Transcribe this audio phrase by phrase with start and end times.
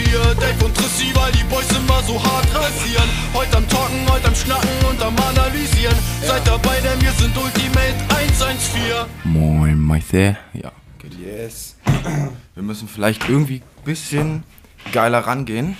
[0.00, 3.08] 114, Dave und Trissi, weil die Boys immer so hart rasieren.
[3.32, 5.96] Heute am Talken, heute am Schnacken und am Analysieren.
[6.22, 9.06] Seid dabei, denn wir sind Ultimate 114.
[9.24, 10.36] Moin, Maithe.
[10.52, 11.14] Ja, geht.
[11.14, 11.76] Yes.
[12.54, 14.42] Wir müssen vielleicht irgendwie ein bisschen
[14.92, 15.76] geiler rangehen.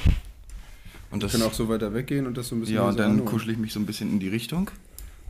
[1.10, 2.76] Und das, Ich kann auch so weiter weggehen und das so ein bisschen.
[2.76, 3.26] ja, und dann anholen.
[3.26, 4.70] kuschel ich mich so ein bisschen in die Richtung.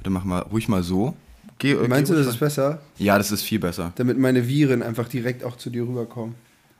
[0.04, 1.16] Dann mach mal ruhig mal so.
[1.58, 2.80] Geh, Meinst geh du, das ist besser?
[2.98, 3.92] Ja, das ist viel besser.
[3.96, 6.36] Damit meine Viren einfach direkt auch zu dir rüberkommen.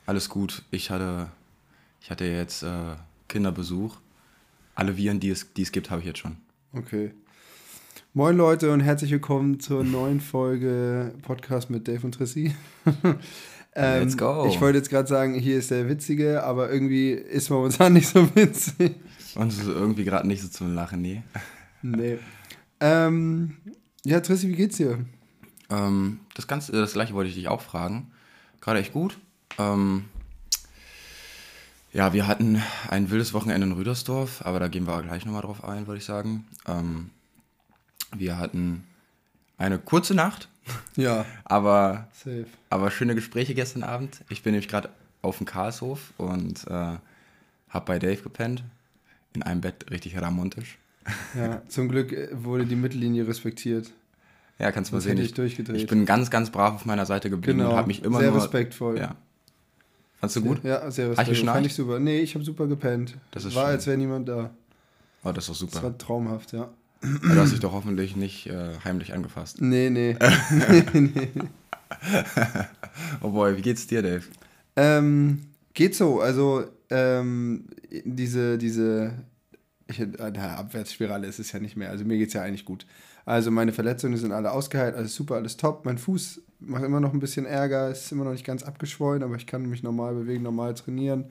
[0.07, 0.63] Alles gut.
[0.71, 1.27] Ich hatte,
[2.07, 2.95] ich hatte jetzt äh,
[3.27, 3.97] Kinderbesuch.
[4.77, 6.37] Alle Viren, die es, die es gibt, habe ich jetzt schon.
[6.73, 7.11] Okay.
[8.15, 12.55] Moin Leute und herzlich willkommen zur neuen Folge Podcast mit Dave und Trissi.
[13.75, 14.47] ähm, Let's go.
[14.49, 18.33] Ich wollte jetzt gerade sagen, hier ist der Witzige, aber irgendwie ist momentan nicht so
[18.37, 18.95] witzig.
[19.35, 21.25] Und es ist irgendwie gerade nicht so zum Lachen, nee.
[21.83, 22.19] Nee.
[22.79, 23.57] Ähm,
[24.05, 25.05] ja, Trissi, wie geht's dir?
[25.71, 28.13] Ähm, das, Ganze, das gleiche wollte ich dich auch fragen.
[28.61, 29.19] Gerade echt gut.
[29.59, 30.05] Ähm,
[31.97, 35.65] ja, wir hatten ein wildes Wochenende in Rüdersdorf, aber da gehen wir gleich nochmal drauf
[35.65, 36.45] ein, würde ich sagen.
[36.67, 37.11] Ähm,
[38.15, 38.85] wir hatten
[39.59, 40.49] eine kurze Nacht,
[40.97, 42.47] Ja, aber, safe.
[42.71, 44.23] aber schöne Gespräche gestern Abend.
[44.29, 44.91] Ich bin nämlich gerade
[45.23, 48.65] auf dem Karlshof und äh, habe bei Dave gepennt.
[49.35, 50.79] In einem Bett richtig ramontisch.
[51.35, 53.91] Ja, zum Glück äh, wurde die Mittellinie respektiert.
[54.59, 55.19] Ja, kannst du mal sehen.
[55.19, 58.21] ich ich bin ganz, ganz brav auf meiner Seite geblieben Genau, und habe mich immer
[58.21, 58.41] sehr nur...
[58.41, 58.99] respektvoll.
[58.99, 59.15] Ja.
[60.19, 60.65] Fandst du gut?
[60.65, 61.35] Ja, sehr Hast du respektvoll.
[61.35, 61.57] geschnarcht?
[61.57, 61.99] Fand ich super.
[61.99, 63.17] Nee, ich habe super gepennt.
[63.33, 63.73] Das ist War, schön.
[63.73, 64.51] als wäre niemand da.
[65.25, 65.83] Oh, das ist doch Das super.
[65.85, 66.69] war traumhaft, ja.
[67.03, 69.61] Du hast dich doch hoffentlich nicht äh, heimlich angefasst.
[69.61, 70.17] Nee, nee.
[73.21, 74.25] Oh boy, wie geht's dir, Dave?
[74.77, 75.43] ähm,
[75.75, 76.21] geht so.
[76.21, 77.67] Also, ähm,
[78.05, 79.13] diese, diese,
[79.87, 81.91] ich, äh, na, Abwärtsspirale ist es ja nicht mehr.
[81.91, 82.87] Also, mir geht es ja eigentlich gut.
[83.25, 85.85] Also, meine Verletzungen sind alle ausgeheilt, alles super, alles top.
[85.85, 89.37] Mein Fuß macht immer noch ein bisschen Ärger, ist immer noch nicht ganz abgeschwollen, aber
[89.37, 91.27] ich kann mich normal bewegen, normal trainieren,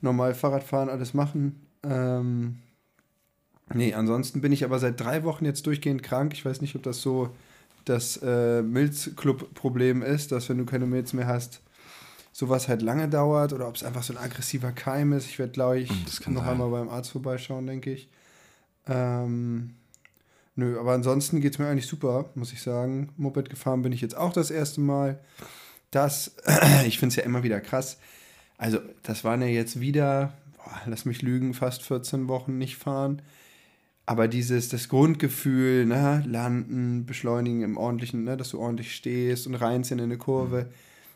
[0.00, 1.66] normal Fahrrad fahren, alles machen.
[1.84, 2.58] Ähm,
[3.74, 6.32] nee, ansonsten bin ich aber seit drei Wochen jetzt durchgehend krank.
[6.34, 7.30] Ich weiß nicht, ob das so
[7.84, 11.60] das äh, Milzclub-Problem ist, dass wenn du keine Milz mehr hast,
[12.32, 15.26] sowas halt lange dauert oder ob es einfach so ein aggressiver Keim ist.
[15.26, 16.52] Ich werde, glaube ich, Hm, Das kann noch sein.
[16.52, 18.08] einmal beim Arzt vorbeischauen, denke ich.
[18.86, 19.74] Ähm,
[20.54, 23.10] nö, aber ansonsten geht es mir eigentlich super, muss ich sagen.
[23.16, 25.20] Moped gefahren bin ich jetzt auch das erste Mal.
[25.90, 26.36] Das,
[26.86, 27.98] ich finde es ja immer wieder krass.
[28.58, 33.22] Also, das waren ja jetzt wieder, boah, lass mich lügen, fast 14 Wochen nicht fahren.
[34.04, 39.54] Aber dieses, das Grundgefühl, ne, landen, beschleunigen im ordentlichen, ne, dass du ordentlich stehst und
[39.54, 40.70] reinziehen in eine Kurve.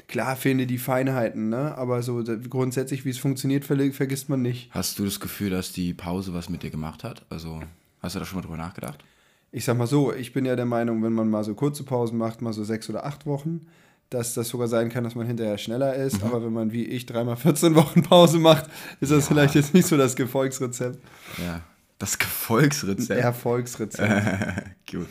[0.08, 4.70] Klar fehlen dir die Feinheiten, ne, aber so grundsätzlich, wie es funktioniert, vergisst man nicht.
[4.72, 7.26] Hast du das Gefühl, dass die Pause was mit dir gemacht hat?
[7.28, 7.60] Also,
[8.00, 9.04] hast du da schon mal drüber nachgedacht?
[9.52, 12.18] Ich sag mal so, ich bin ja der Meinung, wenn man mal so kurze Pausen
[12.18, 13.66] macht, mal so sechs oder acht Wochen,
[14.10, 16.22] dass das sogar sein kann, dass man hinterher schneller ist.
[16.22, 18.68] Aber wenn man wie ich dreimal 14 Wochen Pause macht,
[19.00, 20.98] ist das vielleicht jetzt nicht so das Gefolgsrezept.
[21.38, 21.62] Ja.
[21.98, 23.20] Das Gefolgsrezept.
[23.20, 24.64] Erfolgsrezept.
[24.90, 25.08] Gut.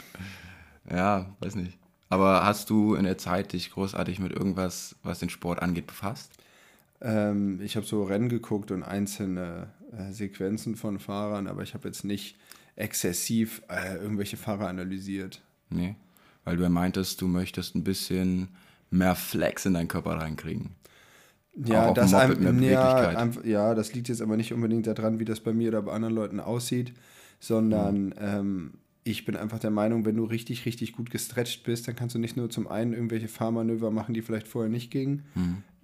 [0.90, 1.80] Ja, weiß nicht.
[2.10, 6.32] Aber hast du in der Zeit dich großartig mit irgendwas, was den Sport angeht, befasst?
[7.02, 11.88] Ähm, ich habe so Rennen geguckt und einzelne äh, Sequenzen von Fahrern, aber ich habe
[11.88, 12.38] jetzt nicht
[12.76, 15.42] exzessiv äh, irgendwelche Fahrer analysiert.
[15.70, 15.96] Nee.
[16.44, 18.50] Weil du ja meintest, du möchtest ein bisschen
[18.90, 20.76] mehr Flex in deinen Körper reinkriegen.
[21.56, 25.54] Ja, das, ein, ja, ja, das liegt jetzt aber nicht unbedingt daran, wie das bei
[25.54, 26.94] mir oder bei anderen Leuten aussieht,
[27.40, 28.74] sondern ähm,
[29.08, 32.20] ich bin einfach der Meinung, wenn du richtig, richtig gut gestretcht bist, dann kannst du
[32.20, 35.24] nicht nur zum einen irgendwelche Fahrmanöver machen, die vielleicht vorher nicht gingen,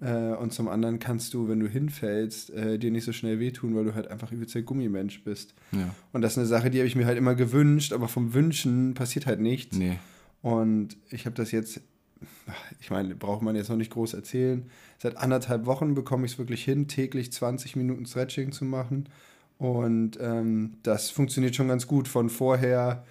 [0.00, 3.76] äh, und zum anderen kannst du, wenn du hinfällst, äh, dir nicht so schnell wehtun,
[3.76, 5.54] weil du halt einfach übelst der Gummimensch bist.
[5.70, 5.94] Ja.
[6.12, 8.94] Und das ist eine Sache, die habe ich mir halt immer gewünscht, aber vom Wünschen
[8.94, 9.76] passiert halt nichts.
[9.76, 9.98] Nee.
[10.42, 11.80] Und ich habe das jetzt,
[12.80, 14.66] ich meine, braucht man jetzt noch nicht groß erzählen.
[14.98, 19.08] Seit anderthalb Wochen bekomme ich es wirklich hin, täglich 20 Minuten Stretching zu machen.
[19.58, 22.08] Und ähm, das funktioniert schon ganz gut.
[22.08, 23.04] Von vorher,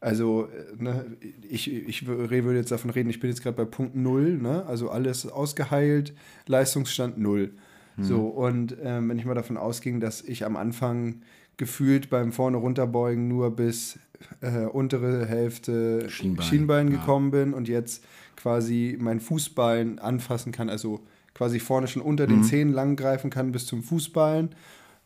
[0.00, 1.04] also äh, ne,
[1.48, 4.64] ich, ich wür- würde jetzt davon reden, ich bin jetzt gerade bei Punkt Null, ne?
[4.66, 6.14] also alles ausgeheilt,
[6.46, 7.52] Leistungsstand Null.
[8.00, 11.22] So, und ähm, wenn ich mal davon ausging, dass ich am Anfang
[11.56, 13.98] gefühlt beim vorne runterbeugen nur bis
[14.40, 16.98] äh, untere Hälfte Schienbein, Schienbein, ja.
[16.98, 18.04] gekommen bin und jetzt
[18.36, 21.00] quasi mein Fußballen anfassen kann, also
[21.34, 24.50] quasi vorne schon unter den Zehen lang greifen kann bis zum Fußballen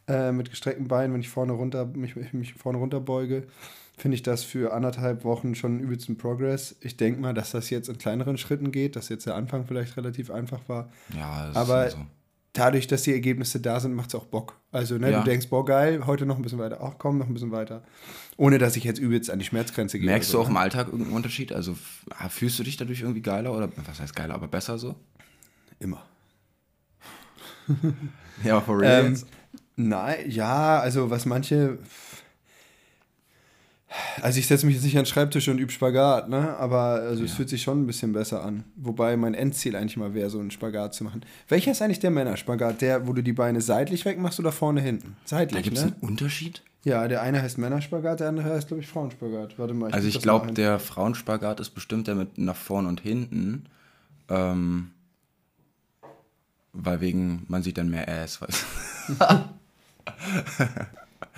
[0.09, 3.45] äh, mit gestreckten Beinen, wenn ich vorne runter mich, mich vorne runter beuge,
[3.97, 6.75] finde ich das für anderthalb Wochen schon übelsten Progress.
[6.81, 9.97] Ich denke mal, dass das jetzt in kleineren Schritten geht, dass jetzt der Anfang vielleicht
[9.97, 10.91] relativ einfach war.
[11.17, 11.99] Ja, das Aber ist so.
[12.55, 14.57] dadurch, dass die Ergebnisse da sind, macht es auch Bock.
[14.73, 15.19] Also, ne, Ja.
[15.21, 16.81] du denkst, boah, geil, heute noch ein bisschen weiter.
[16.83, 17.83] Ach komm, noch ein bisschen weiter.
[18.39, 20.07] Ohne dass ich jetzt übelst an die Schmerzgrenze gehe.
[20.07, 20.61] Merkst du oder auch so, im ne?
[20.61, 21.53] Alltag irgendeinen Unterschied?
[21.53, 24.97] Also f- fühlst du dich dadurch irgendwie geiler oder was heißt geiler, aber besser so?
[25.79, 26.03] Immer.
[28.45, 29.17] Ja, aber for real Ähm?
[29.77, 31.79] Nein, ja, also was manche.
[34.23, 36.57] Also ich setze mich jetzt nicht an den Schreibtisch und übe Spagat, ne?
[36.57, 38.65] Aber also es fühlt sich schon ein bisschen besser an.
[38.77, 41.23] Wobei mein Endziel eigentlich mal wäre, so einen Spagat zu machen.
[41.49, 42.81] Welcher ist eigentlich der Männerspagat?
[42.81, 45.17] Der, wo du die Beine seitlich wegmachst oder vorne hinten?
[45.25, 45.93] Da Seitlich, gibt es ne?
[45.93, 46.63] einen Unterschied?
[46.85, 49.59] Ja, der eine heißt Männerspagat, der andere heißt, glaube ich, Frauenspagat.
[49.59, 49.93] Warte mal.
[49.93, 53.67] Also ich das mal glaube, der Frauenspagat ist bestimmt der mit nach vorn und hinten.
[54.29, 54.91] Ähm,
[56.73, 58.65] weil wegen, man sieht dann mehr Ass, weißt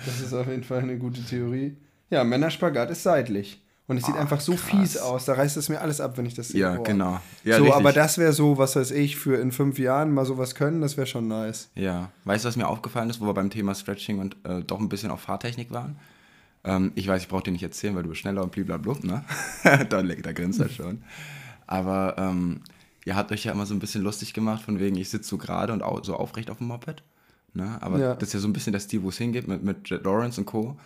[0.05, 1.75] Das ist auf jeden Fall eine gute Theorie.
[2.09, 3.61] Ja, Männerspagat ist seitlich.
[3.87, 4.63] Und es sieht Ah, einfach so krass.
[4.63, 5.25] fies aus.
[5.25, 6.61] Da reißt es mir alles ab, wenn ich das sehe.
[6.61, 6.83] Ja, Boah.
[6.83, 7.19] genau.
[7.43, 7.73] Ja, so, richtig.
[7.79, 10.97] aber das wäre so, was weiß ich, für in fünf Jahren mal sowas können, das
[10.97, 11.69] wäre schon nice.
[11.75, 14.79] Ja, weißt du, was mir aufgefallen ist, wo wir beim Thema Stretching und äh, doch
[14.79, 15.97] ein bisschen auf Fahrtechnik waren?
[16.63, 19.23] Ähm, ich weiß, ich brauche dir nicht erzählen, weil du bist schneller und bliblablub, ne?
[19.63, 21.03] da, da grinst er schon.
[21.67, 22.61] Aber ähm,
[23.05, 25.37] ihr habt euch ja immer so ein bisschen lustig gemacht, von wegen, ich sitze so
[25.37, 27.03] gerade und so aufrecht auf dem Moped.
[27.55, 27.77] Ne?
[27.81, 28.13] Aber Ja.
[28.15, 30.39] das ist ja so ein bisschen der Stil, wo es hingeht, mit, mit Jet Lawrence
[30.39, 30.77] und Co.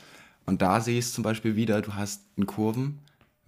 [0.46, 3.00] Und da sehe ich es zum Beispiel wieder, du hast in Kurven,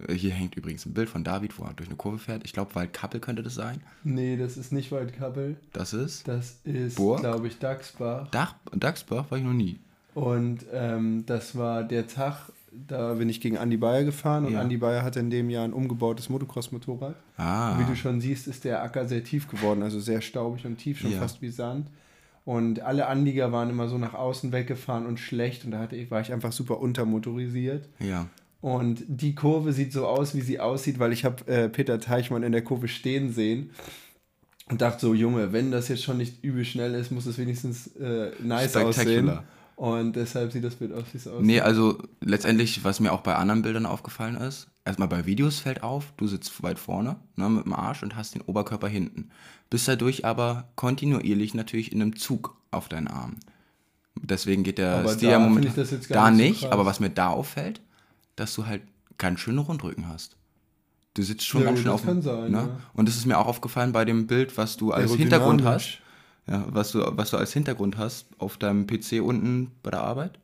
[0.06, 2.42] äh, hier hängt übrigens ein Bild von David, wo er durch eine Kurve fährt.
[2.44, 3.80] Ich glaube, Waldkappel könnte das sein.
[4.04, 5.56] Nee, das ist nicht Waldkappel.
[5.72, 8.28] Das ist Das ist, glaube ich, Dachsbach.
[8.30, 9.78] Dach, Dachsbach, war ich noch nie.
[10.14, 14.62] Und ähm, das war der Tag, da bin ich gegen Andy Bayer gefahren und Ja.
[14.62, 17.14] Andy Bayer hatte in dem Jahr ein umgebautes Motocross-Motorrad.
[17.36, 17.78] Ah.
[17.78, 20.98] Wie du schon siehst, ist der Acker sehr tief geworden, also sehr staubig und tief,
[21.00, 21.18] schon Ja.
[21.20, 21.86] fast wie Sand.
[22.44, 26.10] Und alle Anlieger waren immer so nach außen weggefahren und schlecht und da hatte ich,
[26.10, 27.88] war ich einfach super untermotorisiert.
[28.00, 28.26] Ja.
[28.60, 32.42] Und die Kurve sieht so aus, wie sie aussieht, weil ich habe äh, Peter Teichmann
[32.42, 33.70] in der Kurve stehen sehen
[34.68, 37.88] und dachte so, Junge, wenn das jetzt schon nicht übel schnell ist, muss es wenigstens
[37.96, 39.38] äh, nice aussehen.
[39.82, 41.44] Und deshalb sieht das Bild aus, wie es aussieht.
[41.44, 45.82] Nee, also letztendlich, was mir auch bei anderen Bildern aufgefallen ist, erstmal bei Videos fällt
[45.82, 49.30] auf, du sitzt weit vorne ne, mit dem Arsch und hast den Oberkörper hinten.
[49.70, 53.40] Bist dadurch aber kontinuierlich natürlich in einem Zug auf deinen Armen.
[54.14, 57.80] Deswegen geht der Aber Stil da gar da nicht so aber was mir da auffällt,
[58.36, 58.82] dass du halt
[59.18, 60.36] ganz schöne Rundrücken hast.
[61.14, 62.58] Du sitzt schon Ja, ganz schön auf kann sein, ne?
[62.58, 62.80] ja.
[62.94, 65.98] Und das ist mir auch aufgefallen bei dem Bild, was du als Hintergrund hast.
[66.46, 70.38] Ja, was du, was du als Hintergrund hast auf deinem PC unten bei der Arbeit,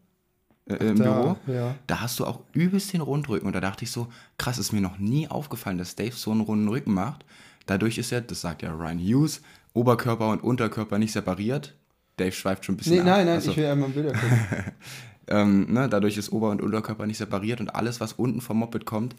[0.68, 1.74] äh, im da, Büro, ja.
[1.86, 3.46] da hast du auch übelst den Rundrücken.
[3.46, 4.06] Und da dachte ich so,
[4.38, 7.24] krass, ist mir noch nie aufgefallen, dass Dave so einen runden Rücken macht.
[7.66, 9.42] Dadurch ist ja, das sagt ja Ryan Hughes,
[9.74, 11.74] Oberkörper und Unterkörper nicht separiert.
[12.16, 13.06] Dave schweift schon ein bisschen Nee, ab.
[13.06, 14.38] nein, nein, Also, ich will einmal Bilder gucken.
[15.28, 18.86] ähm, ne, dadurch ist Ober- und Unterkörper nicht separiert und alles, was unten vom Moped
[18.86, 19.14] kommt,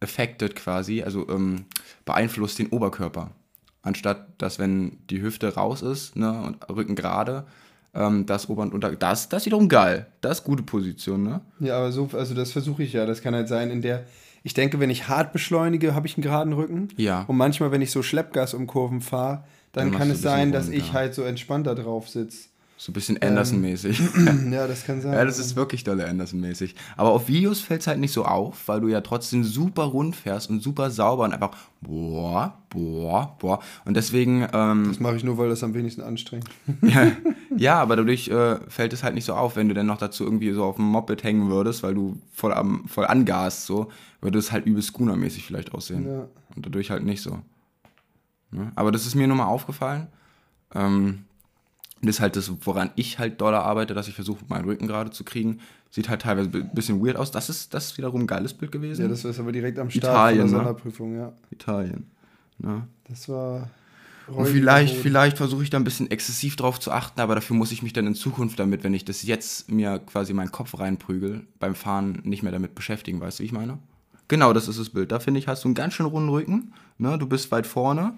[0.00, 1.64] affected quasi, also ähm,
[2.04, 3.30] beeinflusst den Oberkörper.
[3.84, 7.44] Anstatt, dass wenn die Hüfte raus ist ne, und Rücken gerade,
[7.94, 8.90] ähm, das Ober- und Unter...
[8.96, 10.06] Das, das ist wiederum geil.
[10.20, 11.40] Das ist gute Position, ne?
[11.60, 13.06] ja, aber so, also das versuche ich ja.
[13.06, 14.04] Das kann halt sein, in der,
[14.42, 16.88] ich denke, wenn ich hart beschleunige, habe ich einen geraden Rücken.
[16.96, 17.22] Ja.
[17.28, 19.44] Und manchmal, wenn ich so Schleppgas um Kurven fahre,
[19.74, 20.92] dann, Dann kann es sein, dass ich ja.
[20.94, 22.48] halt so entspannter drauf sitze.
[22.76, 24.00] So ein bisschen Anderson-mäßig.
[24.50, 25.12] ja, das kann sein.
[25.12, 26.74] Ja, das ist wirklich dolle Anderson-mäßig.
[26.96, 30.16] Aber auf Videos fällt es halt nicht so auf, weil du ja trotzdem super rund
[30.16, 33.60] fährst und super sauber und einfach boah, boah, boah.
[33.84, 36.48] Und deswegen, ähm, Das mache ich nur, weil das am wenigsten anstrengt.
[36.82, 37.12] ja,
[37.56, 40.24] ja, aber dadurch äh, fällt es halt nicht so auf, wenn du dann noch dazu
[40.24, 43.90] irgendwie so auf dem Moped hängen würdest, weil du voll, am, voll angast, so,
[44.20, 46.06] würde es halt übel Scooner-mäßig vielleicht aussehen.
[46.06, 46.26] Ja.
[46.56, 47.38] Und dadurch halt nicht so.
[48.50, 48.72] Ne?
[48.74, 50.08] Aber das ist mir nur mal aufgefallen.
[50.74, 51.24] Ähm,
[52.06, 55.10] das ist halt das, woran ich halt doller arbeite, dass ich versuche, meinen Rücken gerade
[55.10, 55.60] zu kriegen.
[55.90, 57.30] Sieht halt teilweise ein bisschen weird aus.
[57.30, 59.02] Das ist, das ist wiederum ein geiles Bild gewesen.
[59.02, 60.52] Ja, das ist aber direkt am Start Italien, von ne?
[60.52, 61.32] der Sonderprüfung, ja.
[61.50, 62.06] Italien.
[62.58, 62.86] Ne?
[63.08, 63.70] Das war.
[64.26, 67.72] Und vielleicht, vielleicht versuche ich da ein bisschen exzessiv drauf zu achten, aber dafür muss
[67.72, 71.46] ich mich dann in Zukunft damit, wenn ich das jetzt mir quasi meinen Kopf reinprügel,
[71.58, 73.78] beim Fahren nicht mehr damit beschäftigen, weißt du, wie ich meine?
[74.28, 75.12] Genau, das ist das Bild.
[75.12, 77.18] Da finde ich, hast du einen ganz schön runden Rücken, ne?
[77.18, 78.14] du bist weit vorne,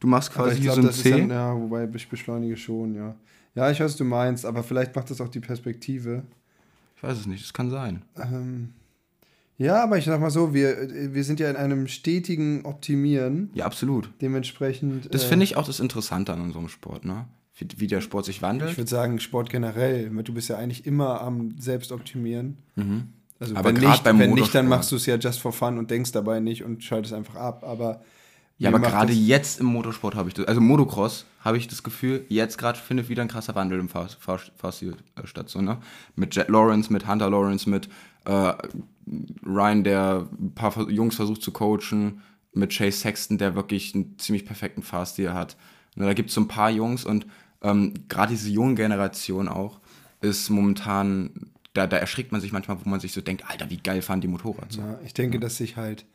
[0.00, 1.10] du machst quasi ich glaube, so ein C.
[1.10, 3.14] dann, ja, wobei ich beschleunige schon, ja.
[3.54, 6.24] Ja, ich weiß, was du meinst, aber vielleicht macht das auch die Perspektive.
[6.96, 8.02] Ich weiß es nicht, das kann sein.
[8.16, 8.70] Ähm,
[9.56, 13.50] ja, aber ich sag mal so, wir, wir sind ja in einem stetigen Optimieren.
[13.54, 14.10] Ja, absolut.
[14.20, 15.14] Dementsprechend.
[15.14, 17.26] Das äh, finde ich auch das Interessante an unserem Sport, ne?
[17.56, 18.76] Wie, wie der Sport sich Ich wandelt.
[18.76, 20.10] würde sagen, Sport generell.
[20.14, 22.56] weil Du bist ja eigentlich immer am Selbstoptimieren.
[23.38, 25.78] Also Aber wenn, nicht, beim wenn nicht, dann machst du es ja just for fun
[25.78, 27.62] und denkst dabei nicht und schaltest einfach ab.
[27.62, 28.02] Aber
[28.58, 32.24] Ja, aber gerade jetzt im Motorsport habe ich das, also Motocross habe ich das Gefühl,
[32.28, 35.48] jetzt gerade findet wieder ein krasser Wandel im Fahr- Fahr- Fahrstil äh, statt.
[35.48, 35.78] So, ne?
[36.14, 37.88] Mit Jet Lawrence, mit Hunter Lawrence, mit
[38.24, 38.52] äh,
[39.44, 44.46] Ryan, der ein paar Jungs versucht zu coachen, mit Chase Sexton, der wirklich einen ziemlich
[44.46, 45.56] perfekten Fahrstil hat.
[45.96, 47.26] Ne, da gibt es so ein paar Jungs und
[47.60, 49.80] ähm, gerade diese junge Generation auch
[50.20, 53.78] ist momentan, da, da erschrickt man sich manchmal, wo man sich so denkt, Alter, wie
[53.78, 54.80] geil fahren die Motorrad so.
[54.80, 56.06] Ja, ich denke, dass sich halt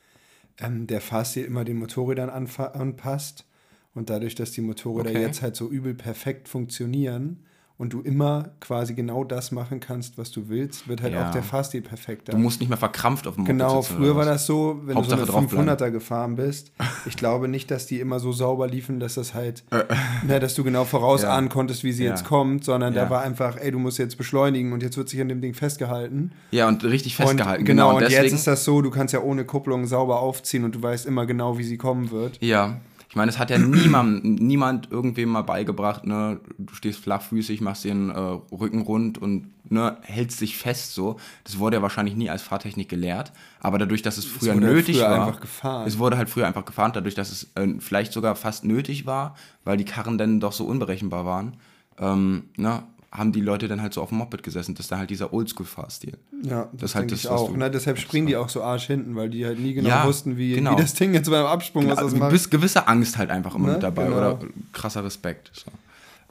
[0.59, 3.45] ähm, der Fahrstil immer den Motorrädern anpasst
[3.93, 5.21] Und dadurch, dass die Motorräder Okay.
[5.21, 7.43] jetzt halt so übel perfekt funktionieren
[7.79, 11.27] und du immer quasi genau das machen kannst, was du willst, wird halt Ja.
[11.27, 12.33] auch der Fahrstil perfekter.
[12.33, 15.21] Du musst nicht mehr verkrampft auf dem Moped Genau, früher war das so, wenn Hauptsache
[15.21, 15.69] du so eine draufbleiben.
[15.87, 16.71] 500er gefahren bist.
[17.07, 19.63] Ich glaube nicht, dass die immer so sauber liefen, dass das halt,
[20.27, 20.85] ne, dass du genau Ja.
[20.85, 22.09] vorausahnen konntest, wie sie Ja.
[22.11, 23.05] jetzt kommt, sondern Ja.
[23.05, 25.53] da war einfach, ey, du musst jetzt beschleunigen und jetzt wird sich an dem Ding
[25.53, 26.31] festgehalten.
[26.51, 27.61] Ja, und richtig festgehalten.
[27.61, 30.19] Und, genau, und und deswegen, jetzt ist das so, du kannst ja ohne Kupplung sauber
[30.19, 32.37] aufziehen und du weißt immer genau, wie sie kommen wird.
[32.43, 37.59] Ja, ich meine, es hat ja niemand, niemand irgendwem mal beigebracht, ne, du stehst flachfüßig,
[37.59, 41.19] machst den äh, Rücken rund und ne, hältst dich fest so.
[41.43, 44.75] Das wurde ja wahrscheinlich nie als Fahrtechnik gelehrt, aber dadurch, dass es früher wurde halt
[44.75, 45.87] nötig früher war, einfach gefahren.
[45.87, 49.35] es wurde halt früher einfach gefahren, dadurch, dass es äh, vielleicht sogar fast nötig war,
[49.63, 51.57] weil die Karren dann doch so unberechenbar waren,
[51.97, 54.75] ähm, ne, haben die Leute dann halt so auf dem Moped gesessen.
[54.75, 56.13] Das ist dann halt dieser Oldschool-Fahrstil.
[56.43, 57.55] Ja, Das ist halt denke das, ich auch.
[57.55, 60.37] Ne, deshalb springen die auch so arsch hinten, weil die halt nie genau Ja, wussten,
[60.37, 60.77] wie, genau.
[60.77, 62.51] wie das Ding jetzt beim Absprung, was das Also, macht.
[62.51, 63.73] gewisse Angst halt einfach immer Ne?
[63.73, 64.17] mit dabei Genau.
[64.17, 64.39] oder
[64.73, 65.49] krasser Respekt.
[65.53, 65.71] So.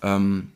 [0.07, 0.53] Ähm,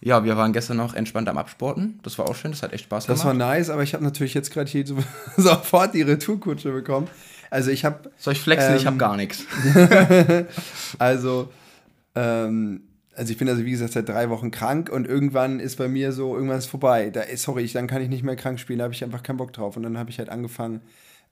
[0.00, 2.00] ja, wir waren gestern noch entspannt am Absporten.
[2.02, 3.50] Das war auch schön, das hat echt Spaß Das war gemacht.
[3.58, 4.96] nice, aber ich habe natürlich jetzt gerade hier so,
[5.36, 7.06] sofort die Retourkutsche bekommen.
[7.50, 8.74] Also ich habe, Soll ich flexen?
[8.76, 9.44] ich Ähm, habe gar nichts.
[10.98, 11.48] also,
[12.14, 12.82] ähm,
[13.20, 16.12] also ich bin also wie gesagt seit drei Wochen krank und irgendwann ist bei mir
[16.12, 17.10] so, irgendwann ist vorbei.
[17.10, 19.22] Da ist, sorry, ich, dann kann ich nicht mehr krank spielen, da habe ich einfach
[19.22, 19.76] keinen Bock drauf.
[19.76, 20.80] Und dann habe ich halt angefangen,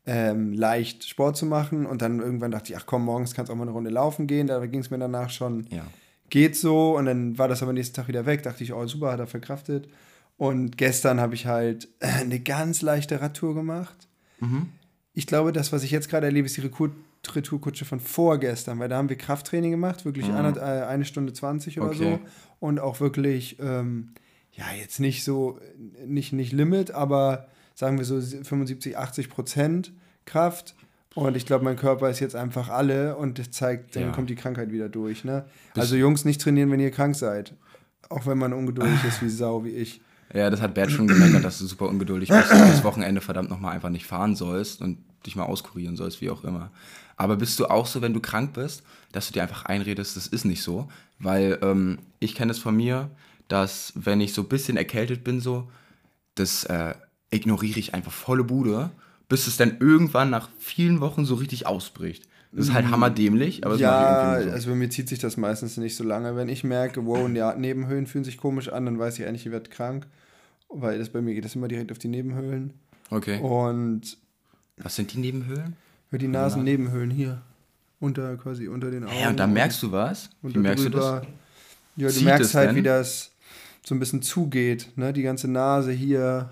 [0.06, 3.56] ähm, leicht Sport zu machen und dann irgendwann dachte ich, ach komm, morgens kannst auch
[3.56, 4.46] mal eine Runde laufen gehen.
[4.46, 5.86] Da ging es mir danach schon Ja.
[6.30, 8.42] geht so und dann war das aber nächsten Tag wieder weg.
[8.42, 9.88] Dachte ich, oh super, hat er verkraftet.
[10.36, 14.08] Und gestern habe ich halt eine ganz leichte Radtour gemacht.
[15.14, 16.92] Ich glaube, das, was ich jetzt gerade erlebe, ist die Rekur-
[17.34, 21.78] Retourkutsche von vorgestern, weil da haben wir Krafttraining gemacht, wirklich eine, äh, eine Stunde 20
[21.80, 21.98] oder Okay.
[21.98, 22.20] so.
[22.60, 24.10] Und auch wirklich, ähm,
[24.52, 25.58] ja, jetzt nicht so,
[26.06, 29.92] nicht, nicht Limit, aber sagen wir so 75, 80 Prozent
[30.24, 30.74] Kraft.
[31.14, 34.10] Und ich glaube, mein Körper ist jetzt einfach alle und das zeigt, dann Ja.
[34.12, 35.24] kommt die Krankheit wieder durch.
[35.24, 35.44] Ne?
[35.76, 37.54] Also Jungs, nicht trainieren, wenn ihr krank seid.
[38.08, 40.00] Auch wenn man ungeduldig ist wie Sau, wie ich.
[40.32, 43.50] ja, das hat Bert schon gemeckert, dass du super ungeduldig bist und das Wochenende verdammt
[43.50, 46.70] nochmal einfach nicht fahren sollst und dich mal auskurieren sollst, wie auch immer.
[47.18, 48.82] Aber bist du auch so, wenn du krank bist,
[49.12, 50.88] dass du dir einfach einredest, das ist nicht so?
[51.18, 53.10] Weil ähm, ich kenne es von mir,
[53.48, 55.68] dass wenn ich so ein bisschen erkältet bin, so,
[56.36, 56.94] das äh,
[57.30, 58.90] ignoriere ich einfach volle Bude,
[59.28, 62.28] bis es dann irgendwann nach vielen Wochen so richtig ausbricht.
[62.52, 64.50] Das ist halt hammerdämlich, aber Ja, so.
[64.50, 66.34] also bei mir zieht sich das meistens nicht so lange.
[66.34, 69.52] Wenn ich merke, wow, ja, Nebenhöhlen fühlen sich komisch an, dann weiß ich eigentlich, ich
[69.52, 70.06] werde krank.
[70.70, 72.72] Weil das bei mir geht das immer direkt auf die Nebenhöhlen.
[73.10, 73.40] Okay.
[73.40, 74.16] Und
[74.78, 75.76] Was sind die Nebenhöhlen?
[76.10, 77.42] Für die Nasennebenhöhlen hier.
[78.00, 79.14] Unter quasi unter den Augen.
[79.20, 80.30] Ja, und da merkst du was?
[80.42, 81.20] und Wie merkst du darüber.
[81.20, 81.28] das?
[81.96, 82.76] Ja, du merkst halt, denn?
[82.76, 83.32] wie das
[83.84, 84.90] so ein bisschen zugeht.
[84.96, 85.12] Ne?
[85.12, 86.50] Die ganze Nase hier,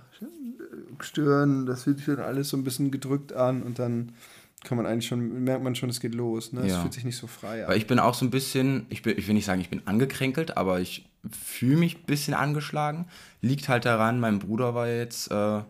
[1.01, 4.13] Stirn, das fühlt sich dann alles so ein bisschen gedrückt an und dann
[4.65, 6.53] kann man eigentlich schon, merkt man schon, es geht los.
[6.53, 6.63] Ne?
[6.63, 6.81] Es Ja.
[6.81, 7.71] fühlt sich nicht so frei an.
[7.71, 9.83] Weil ich bin auch so ein bisschen, ich, bin, ich will nicht sagen, ich bin
[9.85, 13.07] angekränkelt, aber ich fühle mich ein bisschen angeschlagen.
[13.43, 15.61] Liegt halt daran, mein Bruder war jetzt äh,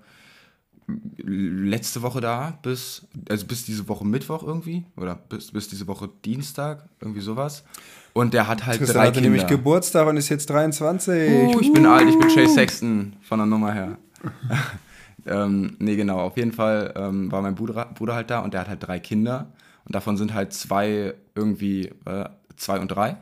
[0.87, 6.09] letzte Woche da, bis, also bis diese Woche Mittwoch irgendwie, oder bis, bis diese Woche
[6.25, 7.65] Dienstag, irgendwie sowas.
[8.13, 9.31] Und der hat halt drei hatte Kinder.
[9.31, 11.31] nämlich Geburtstag und ist jetzt 23.
[11.31, 13.99] Uh, ich bin alt, ich bin Chase Sexton von der Nummer her.
[15.27, 18.61] ähm, nee, genau, auf jeden Fall ähm, war mein Bruder, Bruder halt da und der
[18.61, 19.53] hat halt drei Kinder.
[19.85, 23.19] Und davon sind halt zwei irgendwie äh, zwei und drei.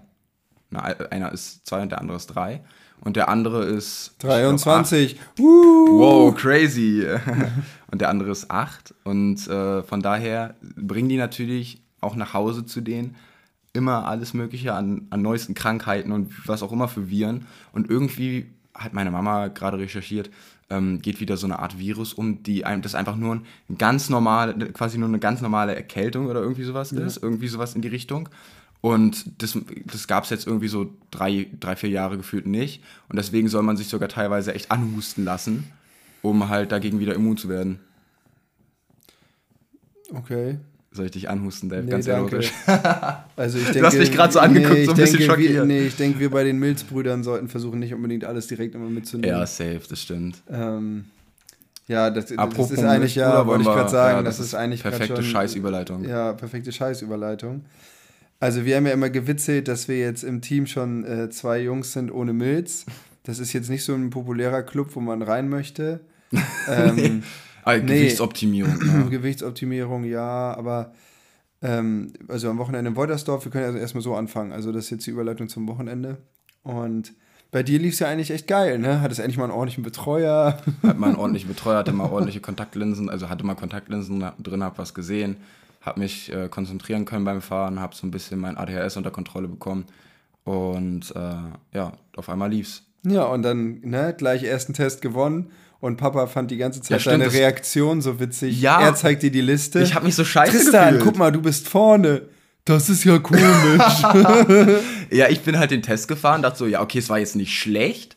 [0.70, 2.62] Na, einer ist zwei und der andere ist drei.
[3.04, 4.12] Und der andere ist.
[4.14, 4.40] ich glaub, acht.
[4.40, 5.20] 23.
[5.38, 5.98] Uh.
[5.98, 7.06] Wow, crazy.
[7.90, 8.94] und der andere ist acht.
[9.04, 13.16] Und äh, von daher bringen die natürlich auch nach Hause zu denen
[13.74, 17.46] immer alles Mögliche an, an neuesten Krankheiten und was auch immer für Viren.
[17.72, 20.30] Und irgendwie hat meine Mama gerade recherchiert,
[20.70, 23.34] ähm, geht wieder so eine Art Virus um, die einem das einfach nur
[23.68, 27.74] ein ganz normal, quasi nur eine ganz normale Erkältung oder irgendwie sowas ist, irgendwie sowas
[27.74, 28.28] in die Richtung.
[28.84, 29.56] Und das,
[29.90, 32.82] das gab es jetzt irgendwie so drei, drei, vier Jahre gefühlt nicht.
[33.08, 35.64] Und deswegen soll man sich sogar teilweise echt anhusten lassen,
[36.20, 37.78] um halt dagegen wieder immun zu werden.
[40.12, 40.58] Okay.
[40.92, 41.82] Soll ich dich anhusten, Dave?
[41.82, 42.36] Nee, Ganz danke.
[42.36, 42.52] erotisch.
[43.36, 45.46] Also ich denke, Du hast mich gerade so angeguckt, ich so ein bisschen denke, wir,
[45.46, 45.66] schockiert.
[45.66, 49.30] Nee, ich denke, wir bei den Milzbrüdern sollten versuchen, nicht unbedingt alles direkt immer mitzunehmen.
[49.34, 50.42] Ja, safe, das stimmt.
[50.50, 51.06] Ähm,
[51.88, 54.82] ja, das, das ist eigentlich, ja, wollte ich wir- gerade sagen, ja, das, ist eigentlich
[54.82, 56.04] perfekte Scheißüberleitung.
[56.06, 57.64] Ja, perfekte Scheißüberleitung.
[58.44, 61.94] Also wir haben ja immer gewitzelt, dass wir jetzt im Team schon äh, zwei Jungs
[61.94, 62.84] sind ohne Milz.
[63.22, 66.00] Das ist jetzt nicht so ein populärer Club, wo man rein möchte.
[66.68, 67.22] Ähm,
[67.64, 68.00] Ah, Nee.
[68.00, 68.76] Gewichtsoptimierung.
[68.84, 69.06] ne?
[69.10, 70.92] Gewichtsoptimierung, ja, aber
[71.62, 74.52] ähm, also am Wochenende in Woltersdorf, wir können also erstmal so anfangen.
[74.52, 76.18] Also das ist jetzt die Überleitung zum Wochenende.
[76.62, 77.14] Und
[77.50, 79.00] bei dir lief es ja eigentlich echt geil, ne?
[79.00, 80.60] Hattest endlich mal einen ordentlichen Betreuer.
[80.82, 84.76] Hat mal einen ordentlichen Betreuer, hatte mal ordentliche Kontaktlinsen, also hatte mal Kontaktlinsen drin, hab
[84.76, 85.36] was gesehen.
[85.84, 89.48] Habe mich äh, konzentrieren können beim Fahren, habe so ein bisschen mein ADHS unter Kontrolle
[89.48, 89.86] bekommen
[90.44, 92.82] und äh, ja, auf einmal lief's.
[93.06, 95.50] Ja, und dann ne, gleich ersten Test gewonnen.
[95.80, 98.58] Und Papa fand die ganze Zeit Ja, deine Reaktion so witzig.
[98.58, 98.80] Ja.
[98.80, 99.82] Er zeigt dir die Liste.
[99.82, 101.04] Ich habe mich so scheiße Tristan, gefühlt.
[101.04, 102.22] guck mal, du bist vorne.
[102.64, 103.42] Das ist ja komisch.
[105.10, 107.56] Ja, ich bin halt den Test gefahren, dachte so, ja, okay, es war jetzt nicht
[107.56, 108.13] schlecht,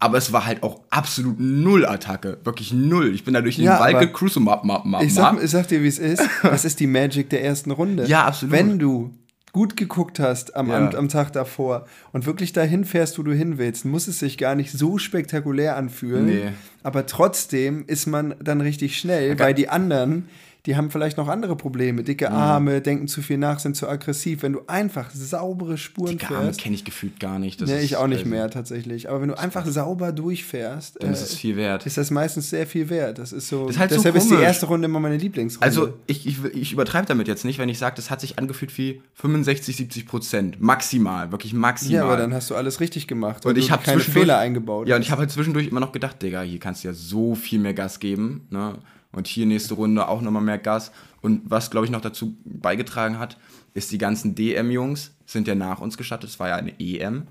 [0.00, 2.38] aber es war halt auch absolut null Attacke.
[2.42, 3.14] Wirklich null.
[3.14, 5.50] Ich bin da durch den Ja, Wald gecruised und map, map, map, ich, sag, ich
[5.50, 6.22] sag dir, wie es ist.
[6.42, 8.06] Das ist die Magic der ersten Runde.
[8.06, 8.52] Ja, absolut.
[8.52, 9.10] Wenn du
[9.52, 10.98] gut geguckt hast am, am, Ja.
[10.98, 14.54] am Tag davor und wirklich dahin fährst, wo du hin willst, muss es sich gar
[14.54, 16.26] nicht so spektakulär anfühlen.
[16.26, 16.48] Nee.
[16.82, 20.28] Aber trotzdem ist man dann richtig schnell, weil die anderen,
[20.66, 22.02] die haben vielleicht noch andere Probleme.
[22.02, 22.36] Dicke Mhm.
[22.36, 24.42] Arme, denken zu viel nach, sind zu aggressiv.
[24.42, 26.60] Wenn du einfach saubere Spuren Arme fährst.
[26.60, 27.60] kenne ich gefühlt gar nicht.
[27.60, 29.08] Das Nee, ich auch nicht also, mehr tatsächlich.
[29.08, 31.86] Aber wenn du einfach sauber durchfährst, Dann äh, ist es viel wert.
[31.86, 33.18] ist das meistens sehr viel wert.
[33.18, 33.66] Das ist so.
[33.66, 35.64] Das ist halt so deshalb ist die erste Runde immer meine Lieblingsrunde.
[35.66, 38.76] Also ich, ich, ich übertreibe damit jetzt nicht, wenn ich sage, das hat sich angefühlt
[38.76, 40.60] wie 65, 70 Prozent.
[40.60, 41.94] Maximal, wirklich maximal.
[41.94, 43.44] ja, aber dann hast du alles richtig gemacht.
[43.46, 44.88] Und weil ich habe keine Fehler eingebaut.
[44.88, 47.34] Ja, und ich habe halt zwischendurch immer noch gedacht, Digga, hier kannst du ja so
[47.34, 48.74] viel mehr Gas geben, ne?
[49.12, 50.92] Und hier nächste Runde auch nochmal mehr Gas.
[51.20, 53.38] Und was, glaube ich, noch dazu beigetragen hat,
[53.74, 56.30] ist die ganzen DM-Jungs sind ja nach uns gestartet.
[56.30, 57.26] Es war ja eine EM.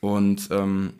[0.00, 0.94] Und ähm,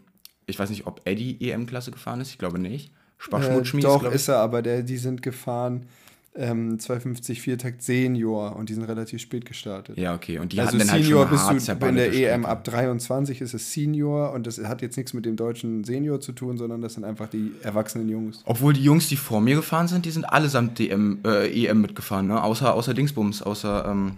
[0.47, 2.31] ich weiß nicht, ob Eddie EM-Klasse gefahren ist.
[2.31, 2.89] Ich glaube nicht.
[2.89, 4.13] äh, Sparschmutschmies, doch, ich.
[4.13, 5.87] ist er, aber der, die sind gefahren
[6.37, 9.97] ähm, 250 Viertakt Senior und die sind relativ spät gestartet.
[9.97, 10.39] Ja, okay.
[10.39, 12.49] Und die also hatten dann halt Senior schon bist du in der EM Strecke.
[12.49, 16.33] ab 23 ist es Senior und das hat jetzt nichts mit dem deutschen Senior zu
[16.33, 18.43] tun, sondern das sind einfach die erwachsenen Jungs.
[18.45, 22.27] Obwohl die Jungs, die vor mir gefahren sind, die sind allesamt DM, äh, EM mitgefahren,
[22.27, 22.43] ne?
[22.43, 24.13] Außer, außer Dingsbums, außer ähm,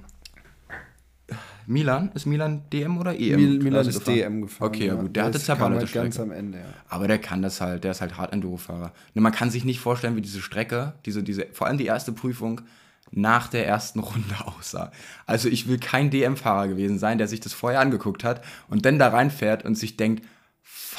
[1.69, 2.11] Milan.
[2.15, 3.37] Ist Milan DM oder EM?
[3.37, 4.15] Mil Milan Also ist gefahren?
[4.17, 4.69] DM gefahren.
[4.69, 5.15] Okay, ja, gut.
[5.15, 6.65] Der hatte Das kam zerballerte halt ganz am Ende, ja.
[6.89, 8.93] Aber der kann das halt, der ist halt hart Enduro-Fahrer.
[9.15, 12.13] Ne, man kann sich nicht vorstellen, wie diese Strecke, diese, diese, vor allem die erste
[12.13, 12.63] Prüfung,
[13.11, 14.93] nach der ersten Runde aussah.
[15.27, 18.99] Also ich will kein DM-Fahrer gewesen sein, der sich das vorher angeguckt hat und dann
[18.99, 20.25] da reinfährt und sich denkt,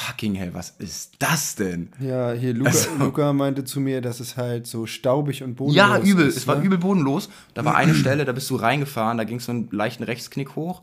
[0.07, 1.89] fucking hell, was ist das denn?
[1.99, 5.75] Ja, hier Luca, Also- Luca meinte zu mir, dass es halt so staubig und bodenlos
[5.75, 6.27] Ja, übel.
[6.27, 6.37] ist.
[6.37, 6.63] es war ne?
[6.65, 7.29] übel bodenlos.
[7.53, 10.55] Da war eine Stelle, da bist du reingefahren, da ging es so einen leichten Rechtsknick
[10.55, 10.81] hoch.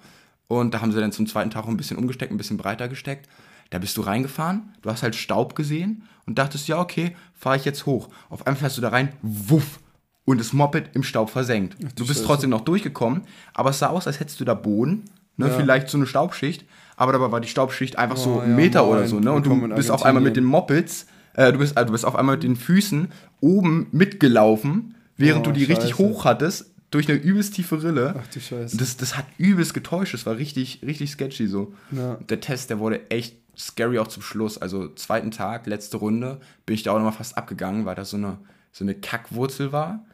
[0.48, 2.88] Und da haben sie dann zum zweiten Tag auch ein bisschen umgesteckt, ein bisschen breiter
[2.88, 3.28] gesteckt.
[3.70, 7.64] Da bist du reingefahren, du hast halt Staub gesehen und dachtest, ja, okay, fahre ich
[7.64, 8.08] jetzt hoch.
[8.28, 9.80] Auf einmal fährst du da rein, wuff,
[10.24, 11.76] und das Moped im Staub versenkt.
[11.96, 12.24] Du bist Scheiße.
[12.26, 13.22] trotzdem noch durchgekommen,
[13.54, 15.04] aber es sah aus, als hättest du da Boden,
[15.36, 15.52] ne, Ja.
[15.54, 16.64] vielleicht so eine Staubschicht,
[16.96, 18.98] aber dabei war die Staubschicht einfach so Oh, einen ja, Meter moin.
[18.98, 19.32] oder so, ne?
[19.32, 22.16] Und du bist auf einmal mit den Mopeds, äh, du, bist, also du bist auf
[22.16, 23.08] einmal mit den Füßen
[23.40, 25.98] oben mitgelaufen, während Oh, du die richtig scheiße.
[26.02, 28.14] hoch hattest, durch eine übelst tiefe Rille.
[28.18, 28.76] Ach du Scheiße.
[28.76, 31.74] Das, das hat übelst getäuscht, das war richtig, richtig sketchy so.
[31.90, 32.14] Ja.
[32.28, 34.56] Der Test, der wurde echt scary auch zum Schluss.
[34.58, 38.16] Also zweiten Tag, letzte Runde, bin ich da auch nochmal fast abgegangen, weil da so
[38.16, 38.38] eine,
[38.72, 40.04] so eine Kackwurzel war.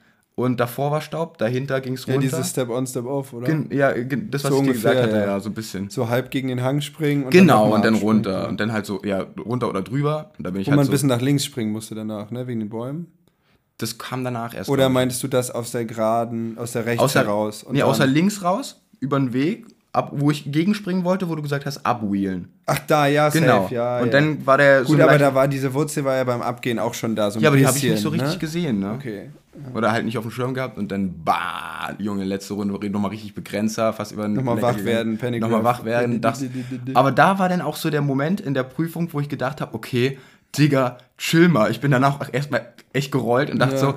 [0.42, 2.28] Und davor war Staub, dahinter ging es ja, runter.
[2.28, 3.46] dieses Step on, Step off, oder?
[3.46, 5.33] Gen- ja, das, was So ich dir gesagt ungefähr, hatte, ja.
[5.35, 5.90] ja, so ein bisschen.
[5.90, 8.48] so halb gegen den Hang springen und genau, noch und dann runter.
[8.48, 10.33] Und dann halt so, ja, runter oder drüber.
[10.38, 12.31] Und da bin ich Wo halt man ein so, bisschen nach links springen musste danach,
[12.31, 12.46] ne?
[12.46, 13.07] Wegen den Bäumen.
[13.78, 14.68] das kam danach erst.
[14.70, 17.62] Oder meintest du das aus der geraden, aus der rechts außer, heraus?
[17.64, 21.35] und nee, dann- außer links raus, über den Weg, ab, wo ich gegenspringen wollte, wo
[21.35, 22.48] du gesagt hast, abwheelen.
[22.66, 23.62] Ach da, ja, Genau.
[23.62, 23.98] safe, ja.
[23.98, 24.12] und ja.
[24.12, 26.94] dann war der Gut, so aber da war diese Wurzel war ja beim Abgehen auch
[26.94, 27.88] schon da, so Ja, aber die habe bisschen.
[27.88, 28.38] ich nicht so richtig ne?
[28.38, 28.92] gesehen, ne?
[28.92, 29.31] Okay.
[29.74, 33.35] Oder halt nicht auf dem Schirm gehabt und dann, bah, Junge, letzte Runde nochmal richtig
[33.35, 36.20] Begrenzer, fast über Nochmal wach werden, Panic Nochmal wach werden.
[36.22, 36.42] Das,
[36.94, 39.74] aber da war dann auch so der Moment in der Prüfung, wo ich gedacht habe,
[39.74, 40.18] okay,
[40.57, 41.70] Digga, chill mal.
[41.70, 43.94] Ich bin danach auch erstmal echt gerollt und dachte so,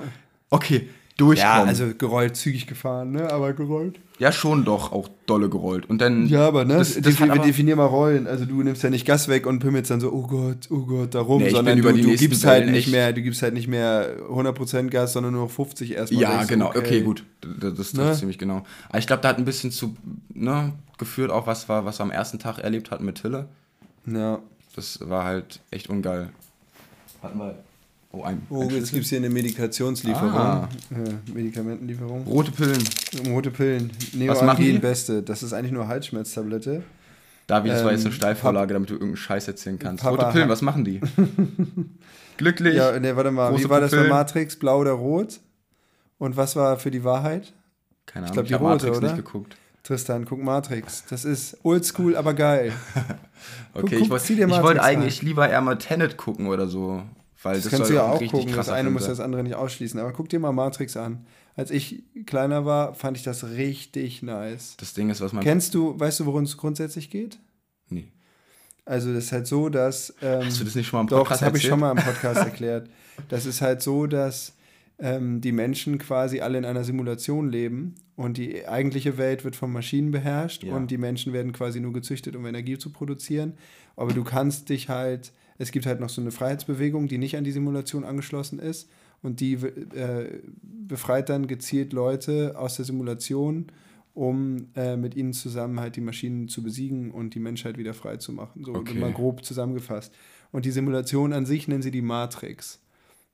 [0.50, 1.52] okay, durchkommen.
[1.54, 3.32] Ja, Ja, also gerollt, zügig gefahren, ne?
[3.32, 4.00] Aber gerollt.
[4.32, 5.90] schon doch auch dolle gerollt.
[5.90, 6.28] Und dann.
[6.28, 6.76] Ja, aber ne?
[6.78, 8.28] Das, das Defi- hat aber, definier mal Rollen.
[8.28, 11.14] Also du nimmst ja nicht Gas weg und pimmelst dann so, oh Gott, oh Gott,
[11.16, 13.12] da rum, Nee, ich sondern bin über du, die du nächsten gibst halt nicht mehr,
[13.14, 16.22] du gibst halt nicht mehr 100% Gas, sondern nur noch 50 erstmal.
[16.22, 16.70] ja, genau.
[16.70, 17.24] Okay, gut.
[17.42, 18.14] Das, das trifft Ne?
[18.16, 18.64] ziemlich genau.
[18.90, 19.96] Aber ich glaube, da hat ein bisschen zu
[20.34, 23.48] ne, geführt, auch was, war, was wir am ersten Tag erlebt hatten mit Hille.
[24.06, 24.40] Ja.
[24.76, 26.30] Das war halt echt ungeil.
[27.24, 27.56] Hatten wir.
[28.16, 28.42] Oh, ein.
[28.50, 30.32] Oh, ein jetzt gibt es hier eine Medikationslieferung.
[30.34, 30.70] Ah.
[30.92, 32.24] Ja, Medikamentenlieferung.
[32.24, 32.82] Rote Pillen.
[33.28, 33.92] Rote Pillen.
[34.28, 34.78] Was machen die?
[34.80, 35.22] Beste.
[35.22, 36.84] Das ist eigentlich nur Halsschmerztablette.
[37.48, 40.04] David, das war jetzt eine Ähm, Steilvorlage, damit du irgendeinen Scheiß erzählen kannst.
[40.04, 41.02] Papa Rote Pillen, was machen die?
[42.38, 42.76] Glücklich.
[42.76, 43.50] Ja, ne, warte mal.
[43.52, 44.10] Große Wie war das Pupillen.
[44.10, 44.56] Matrix?
[44.56, 45.40] Blau oder rot?
[46.18, 47.54] Und was war für die Wahrheit?
[48.06, 49.08] Keine Ahnung, ich, die hab rote, Matrix oder?
[49.14, 49.58] nicht geguckt.
[49.84, 51.04] Tristan, guck Matrix.
[51.10, 52.72] Das ist oldschool, aber geil.
[53.74, 54.98] Guck, Okay, guck, ich dir ich wollte rein.
[54.98, 57.04] eigentlich lieber eher mal Tenet gucken oder so.
[57.46, 58.54] Weil Das, das, kannst du ja auch gucken.
[58.56, 60.00] Das eine muss das andere nicht ausschließen.
[60.00, 61.26] Aber guck dir mal Matrix an.
[61.56, 64.76] Als ich kleiner war, fand ich das richtig nice.
[64.78, 65.44] Das Ding ist, was man.
[65.44, 67.40] Kennst du, weißt du, worum es grundsätzlich geht?
[67.90, 68.12] Nee.
[68.84, 70.14] Also das ist halt so, dass...
[70.22, 71.92] Ähm, Hast du das nicht schon mal im Doch, Podcast das habe ich schon mal
[71.92, 72.90] im Podcast erklärt.
[73.30, 74.54] Das ist halt so, dass
[75.00, 79.72] ähm, die Menschen quasi alle in einer Simulation leben und die eigentliche Welt wird von
[79.72, 80.76] Maschinen beherrscht Ja.
[80.76, 83.54] und die Menschen werden quasi nur gezüchtet, um Energie zu produzieren.
[83.96, 87.44] Aber du kannst dich halt, es gibt halt noch so eine Freiheitsbewegung, die nicht an
[87.44, 88.90] die Simulation angeschlossen ist
[89.22, 93.68] und die äh, befreit dann gezielt Leute aus der Simulation,
[94.14, 98.18] um äh, mit ihnen zusammen halt die Maschinen zu besiegen und die Menschheit wieder frei
[98.18, 98.64] zu machen.
[98.64, 99.00] So Okay.
[99.00, 100.14] mal grob zusammengefasst.
[100.52, 102.80] Und die Simulation an sich nennen sie die Matrix.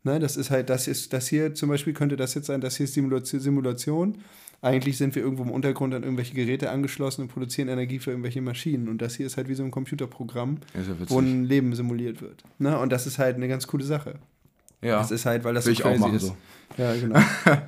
[0.03, 2.77] Ne, das ist halt, das ist, das hier zum Beispiel könnte das jetzt sein, das
[2.77, 4.17] hier ist Simulation.
[4.63, 8.41] Eigentlich sind wir irgendwo im Untergrund an irgendwelche Geräte angeschlossen und produzieren Energie für irgendwelche
[8.41, 8.89] Maschinen.
[8.89, 12.43] Und das hier ist halt wie so ein Computerprogramm, ja wo ein Leben simuliert wird.
[12.59, 12.77] Ne?
[12.77, 14.15] Und das ist halt eine ganz coole Sache.
[14.81, 16.21] ja, Das ist halt, weil das will so ich auch crazy machen ist.
[16.27, 16.35] so.
[16.77, 17.19] Ja, genau.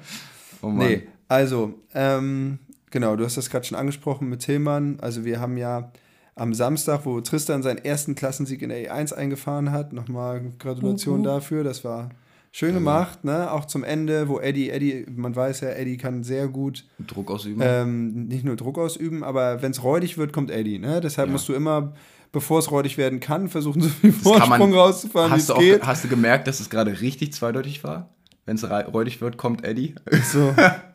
[0.62, 0.88] Oh Mann.
[0.88, 2.58] Nee, also, ähm,
[2.90, 4.98] genau, du hast das gerade schon angesprochen mit Tillmann.
[5.02, 5.92] Also wir haben ja
[6.36, 11.66] am Samstag, wo Tristan seinen ersten Klassensieg in der E1 eingefahren hat, nochmal Gratulation dafür,
[11.66, 12.12] das war
[12.56, 13.52] schön gemacht, ne?
[13.52, 17.60] Auch zum Ende, wo Eddie, Eddie, man weiß ja, Eddie kann sehr gut Druck ausüben.
[17.62, 21.02] ähm, nicht nur Druck ausüben, aber wenn es räudig wird, kommt Eddie, ne?
[21.02, 21.32] Deshalb Ja.
[21.34, 21.94] musst du immer,
[22.32, 25.84] bevor es räudig werden kann, versuchen, so viel Vorsprung rauszufahren, wie es geht.
[25.86, 28.10] hast du gemerkt, dass es gerade richtig zweideutig war?
[28.46, 29.96] Wenn es räudig wird, kommt Eddie.
[30.24, 30.54] So.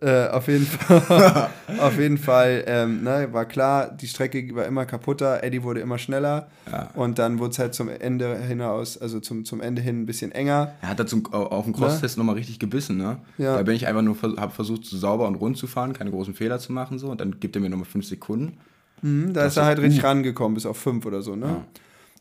[0.00, 4.86] äh, auf jeden Fall, auf jeden Fall ähm, ne, war klar, die Strecke war immer
[4.86, 6.90] kaputter, Eddie wurde immer schneller Ja.
[6.94, 10.32] und dann wurde es halt zum Ende hinaus, also zum, zum Ende hin ein bisschen
[10.32, 10.74] enger.
[10.80, 13.18] Er hat da auf dem Crosstest nochmal richtig gebissen, ne?
[13.38, 13.56] Ja.
[13.56, 16.34] Da bin ich einfach nur, habe versucht, so sauber und rund zu fahren, keine großen
[16.34, 17.08] Fehler zu machen, so.
[17.10, 18.56] Und dann gibt er mir nochmal fünf Sekunden.
[19.02, 20.06] Mhm, da Das ist er ist- halt richtig uh.
[20.06, 21.46] rangekommen, bis auf fünf oder so, ne?
[21.46, 21.64] Ja.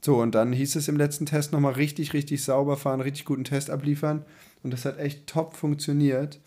[0.02, 3.44] So, und dann hieß es im letzten Test nochmal richtig, richtig sauber fahren, richtig guten
[3.44, 4.24] Test abliefern.
[4.64, 6.40] Und das hat echt top funktioniert.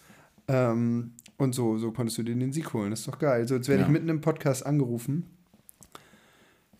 [0.48, 2.90] Ähm, und so, so konntest du dir den Sieg holen.
[2.90, 3.46] Das ist doch geil.
[3.46, 3.86] So, jetzt werde Ja.
[3.86, 5.26] ich mitten im Podcast angerufen.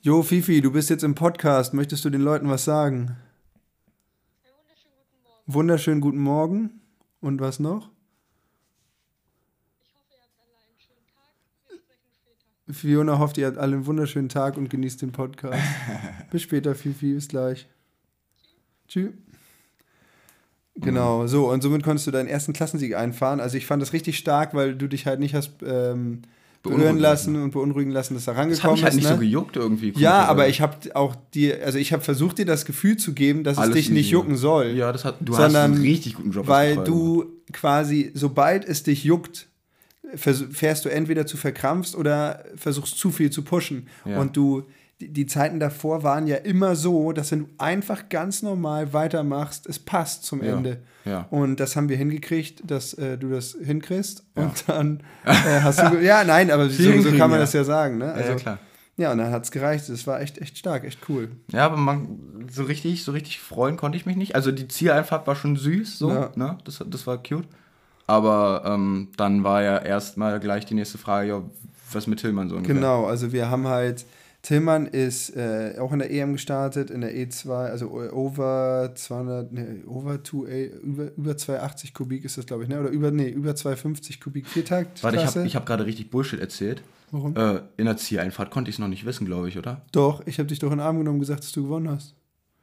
[0.01, 1.75] Jo, Fifi, du bist jetzt im Podcast.
[1.75, 3.17] Möchtest du den Leuten was sagen?
[5.47, 6.81] Wunderschönen guten Morgen.
[7.21, 7.91] Und was noch?
[12.71, 15.63] Fiona hofft, ihr habt alle einen wunderschönen Tag und genießt den Podcast.
[16.31, 17.15] Bis später, Fifi.
[17.15, 17.69] Bis gleich.
[18.89, 19.13] Tschüss.
[20.75, 21.51] Genau, so.
[21.51, 23.41] Und somit konntest du deinen ersten Klassensieg einfahren.
[23.41, 26.23] Also ich fand das richtig stark, weil du dich halt nicht hast ähm,
[26.63, 28.97] berühren lassen und beunruhigen lassen, dass er Das hat rangekommen mich halt ist.
[28.97, 29.15] nicht ne?
[29.15, 29.93] so gejuckt irgendwie.
[29.97, 33.45] Ja, aber ich habe auch dir, also ich habe versucht, dir das Gefühl zu geben,
[33.45, 34.69] dass Alles es dich nicht jucken soll.
[34.69, 36.47] Ja, das hat, du sondern hast einen richtig guten Job.
[36.47, 39.49] Weil du quasi, sobald es dich juckt,
[40.15, 43.89] fährst du entweder zu verkrampft oder versuchst zu viel zu pushen.
[44.05, 44.21] Ja.
[44.21, 44.65] Und du,
[45.09, 49.79] die, Zeiten davor waren ja immer so, dass wenn du einfach ganz normal weitermachst, es
[49.79, 50.57] passt zum Ja.
[50.57, 50.79] Ende.
[51.05, 51.27] Ja.
[51.31, 54.25] Und das haben wir hingekriegt, dass äh, du das hinkriegst.
[54.35, 55.99] Und dann äh, hast du.
[56.03, 57.39] Ja, nein, aber so, so kann man ja.
[57.39, 57.99] das ja sagen.
[57.99, 58.07] Ne?
[58.07, 58.59] Ja, Also, ja, klar.
[58.97, 59.89] ja, und dann hat es gereicht.
[59.89, 61.31] Das war echt, echt stark, echt cool.
[61.51, 64.35] Ja, aber man, so richtig, so richtig freuen konnte ich mich nicht.
[64.37, 66.31] Also die Zieleinfahrt war schon süß, so, Ja.
[66.37, 66.59] ne?
[66.65, 67.49] Das, das war cute.
[68.07, 71.43] Aber ähm, dann war ja erstmal gleich die nächste Frage, ja,
[71.93, 72.75] was mit Tillmann so ungefähr?
[72.75, 74.05] Genau, also wir haben halt,
[74.43, 79.83] Tillmann ist äh, auch in der EM gestartet, in der E2, also over 200, ne,
[79.87, 82.81] over 2, über, über 280 Kubik ist das, glaube ich, ne?
[82.81, 85.03] Oder über, nee, über 250 Kubik Viertakt.
[85.05, 86.83] Warte, ich habe hab gerade richtig Bullshit erzählt.
[87.13, 87.37] Warum?
[87.37, 89.83] Äh, in der Zieleinfahrt konnte ich es noch nicht wissen, glaube ich, oder?
[89.93, 92.15] Doch, ich habe dich doch in den Arm genommen und gesagt, dass du gewonnen hast.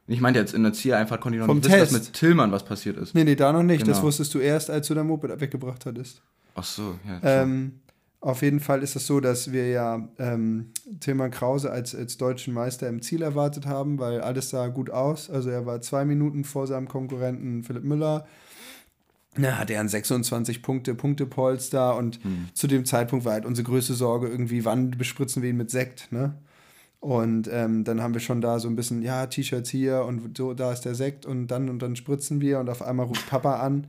[0.08, 1.94] Ich meinte jetzt, in der Zieleinfahrt konnte ich noch Vom nicht wissen, Test.
[1.94, 3.14] dass mit Tillmann was passiert ist.
[3.16, 3.82] Nee, nee, da noch nicht.
[3.88, 4.08] Das Genau.
[4.08, 6.22] wusstest du erst, als du dein Moped weggebracht hattest.
[6.56, 7.44] Ach so, ja.
[7.44, 7.74] Ähm,
[8.22, 12.54] auf jeden Fall ist es so, dass wir ja ähm, Tilman Krause als, als deutschen
[12.54, 15.30] Meister im Ziel erwartet haben, weil alles sah gut aus.
[15.30, 18.28] Also er war zwei Minuten vor seinem Konkurrenten Philipp Müller.
[19.38, 22.20] Na, hatte er einen 26 Punkte, Punktepolster und
[22.54, 26.12] zu dem Zeitpunkt war halt unsere größte Sorge irgendwie, wann bespritzen wir ihn mit Sekt,
[26.12, 26.36] ne?
[27.00, 30.54] Und ähm, dann haben wir schon da so ein bisschen, ja, T-Shirts hier und so,
[30.54, 33.62] da ist der Sekt und dann und dann spritzen wir und auf einmal ruft Papa
[33.62, 33.88] an,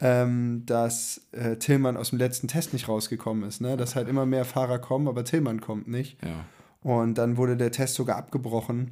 [0.00, 3.76] ähm, dass äh, Tillmann aus dem letzten Test nicht rausgekommen ist, ne?
[3.76, 6.22] Dass halt immer mehr Fahrer kommen, aber Tillmann kommt nicht.
[6.22, 6.44] ja.
[6.82, 8.90] Und dann wurde der Test sogar abgebrochen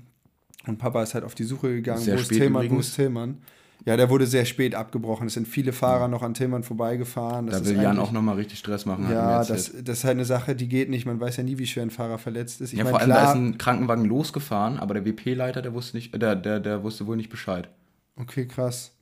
[0.67, 3.39] und Papa ist halt auf die Suche gegangen, Sehr wo ist Tillmann, wo ist Tillmann.
[3.85, 5.27] Ja, der wurde sehr spät abgebrochen.
[5.27, 7.49] Es sind viele Fahrer noch an Tillmann vorbeigefahren.
[7.49, 9.11] Das Da will Jan auch nochmal richtig Stress machen.
[9.11, 11.05] ja, das, das ist halt eine Sache, die geht nicht.
[11.05, 12.73] Man weiß ja nie, wie schwer ein Fahrer verletzt ist.
[12.73, 15.75] Ich ja, meine, vor allem, da klar, ist ein Krankenwagen losgefahren, aber der WP-Leiter, der
[15.75, 17.69] wusste nicht, der, der, der wusste wohl nicht Bescheid.
[18.15, 18.93] Okay, krass.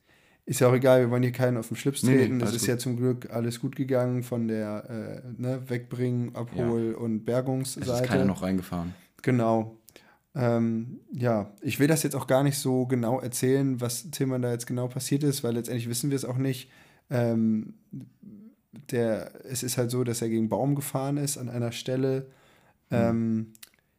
[0.50, 2.40] Ist ja auch egal, wir wollen hier keinen auf den Schlips Nee, nee, treten.
[2.40, 2.68] es ist gut.
[2.70, 7.24] ja zum Glück alles gut gegangen von der äh, ne, Wegbringen, Abhol- und Es ist
[7.26, 8.08] Bergungsseite.
[8.08, 8.92] keiner noch reingefahren.
[9.22, 9.76] Genau.
[10.34, 14.50] Ähm, ja, ich will das jetzt auch gar nicht so genau erzählen, was Tillmann da
[14.50, 16.68] jetzt genau passiert ist, weil letztendlich wissen wir es auch nicht.
[17.10, 17.74] Ähm,
[18.90, 22.26] der, es ist halt so, dass er gegen Baum gefahren ist an einer Stelle,
[22.90, 23.52] ähm,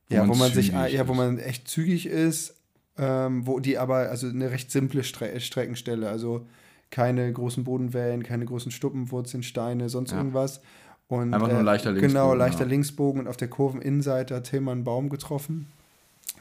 [0.10, 2.61] Wo ja, wo man sich, ja, wo man echt zügig ist,
[3.02, 6.46] ähm, wo die aber, also eine recht simple Stre Streckenstelle, also
[6.92, 10.18] keine großen Bodenwellen, keine großen Stuppenwurzeln, Steine, sonst Ja.
[10.18, 10.62] irgendwas.
[11.08, 12.70] Und, Einfach nur ein leichter Genau, Linksbogen, leichter ja.
[12.70, 15.68] Linksbogen und auf der Kurveninnenseite hat Tillmann einen Baum getroffen.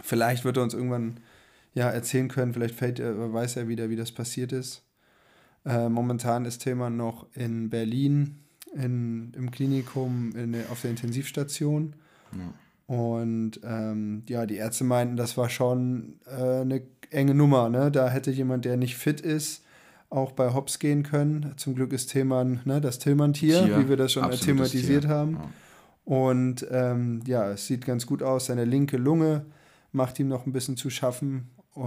[0.03, 1.17] Vielleicht wird er uns irgendwann
[1.75, 4.83] ja, erzählen können, vielleicht fällt er, weiß er wieder, wie das passiert ist.
[5.65, 8.37] Äh, momentan ist Tillmann noch in Berlin
[8.75, 11.95] in, im Klinikum in, auf der Intensivstation.
[12.91, 17.69] Und ähm, ja, die Ärzte meinten, das war schon äh, eine enge Nummer.
[17.69, 17.93] Ne?
[17.93, 19.63] Da hätte jemand, der nicht fit ist,
[20.09, 21.53] auch bei Hops gehen können.
[21.57, 25.35] Zum Glück ist Tillmann ne, das Tillmann-Tier, Tier, wie wir das schon thematisiert Tier, haben.
[25.35, 25.51] ja.
[26.05, 28.47] Und ähm, ja, es sieht ganz gut aus.
[28.47, 29.47] Seine linke Lunge
[29.93, 31.49] macht ihm noch ein bisschen zu schaffen.
[31.77, 31.81] Äh,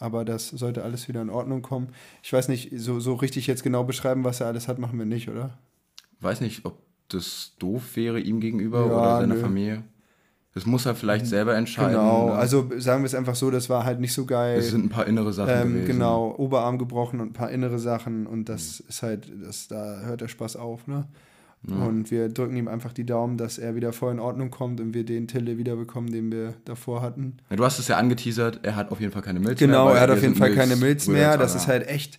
[0.00, 1.90] aber das sollte alles wieder in Ordnung kommen.
[2.24, 5.06] Ich weiß nicht, so, so richtig jetzt genau beschreiben, was er alles hat, machen wir
[5.06, 5.56] nicht, oder?
[6.18, 9.40] Weiß nicht, ob das doof wäre ihm gegenüber Ja, oder seiner nö.
[9.40, 9.84] Familie.
[10.52, 11.92] Das muss er vielleicht selber entscheiden.
[11.92, 12.32] Genau, ne?
[12.34, 14.58] also sagen wir es einfach so, das war halt nicht so geil.
[14.58, 15.86] es sind ein paar innere Sachen Ähm, gewesen.
[15.86, 18.44] genau, Oberarm gebrochen und ein paar innere Sachen und Mhm.
[18.46, 21.06] das ist halt, das, da hört der Spaß auf, ne?
[21.62, 24.94] Und wir drücken ihm einfach die Daumen, dass er wieder voll in Ordnung kommt und
[24.94, 27.36] wir den Tille wiederbekommen, den wir davor hatten.
[27.50, 29.68] Ja, du hast es ja angeteasert, er hat auf jeden Fall keine Milz mehr.
[29.68, 31.36] Genau, er hat auf jeden Fall keine Milz mehr.
[31.36, 31.60] Das ja.
[31.60, 32.18] ist halt echt,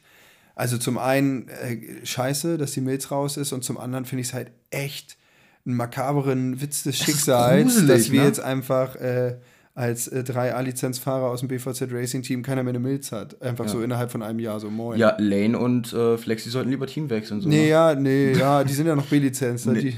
[0.54, 4.28] also zum einen äh, scheiße, dass die Milz raus ist und zum anderen finde ich
[4.28, 5.18] es halt echt
[5.66, 8.28] einen makaberen Witz des Schicksals, gruselig, dass wir ne?
[8.28, 9.38] jetzt einfach äh,
[9.74, 13.42] als äh, drei A-Lizenzfahrer aus dem BVZ Racing Team keiner mehr eine Milz hat.
[13.42, 15.00] Einfach so innerhalb von einem Jahr, so moin.
[15.00, 17.42] Ja, Lane und äh, Flexi sollten lieber Team wechseln.
[17.42, 17.70] So, Nee, ne?
[17.70, 19.66] ja, nee, ja, die sind ja noch B-Lizenz.
[19.66, 19.96] ne, Nee.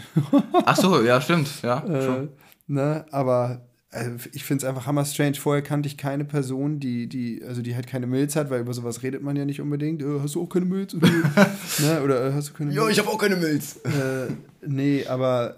[0.66, 1.50] Ach so, ja, stimmt.
[1.64, 2.30] Ja, äh, schon.
[2.68, 3.62] ne, aber
[3.94, 5.36] äh, ich finde es einfach hammer strange.
[5.36, 8.74] Vorher kannte ich keine Person, die, die, also die halt keine Milz hat, weil über
[8.74, 10.02] sowas redet man ja nicht unbedingt.
[10.02, 10.94] Äh, hast du auch keine Milz?
[10.94, 11.08] Oder,
[11.80, 12.98] ne, oder äh, hast du keine Milz?
[13.00, 13.78] habe auch keine Milz.
[13.86, 14.32] äh,
[14.66, 15.58] nee, aber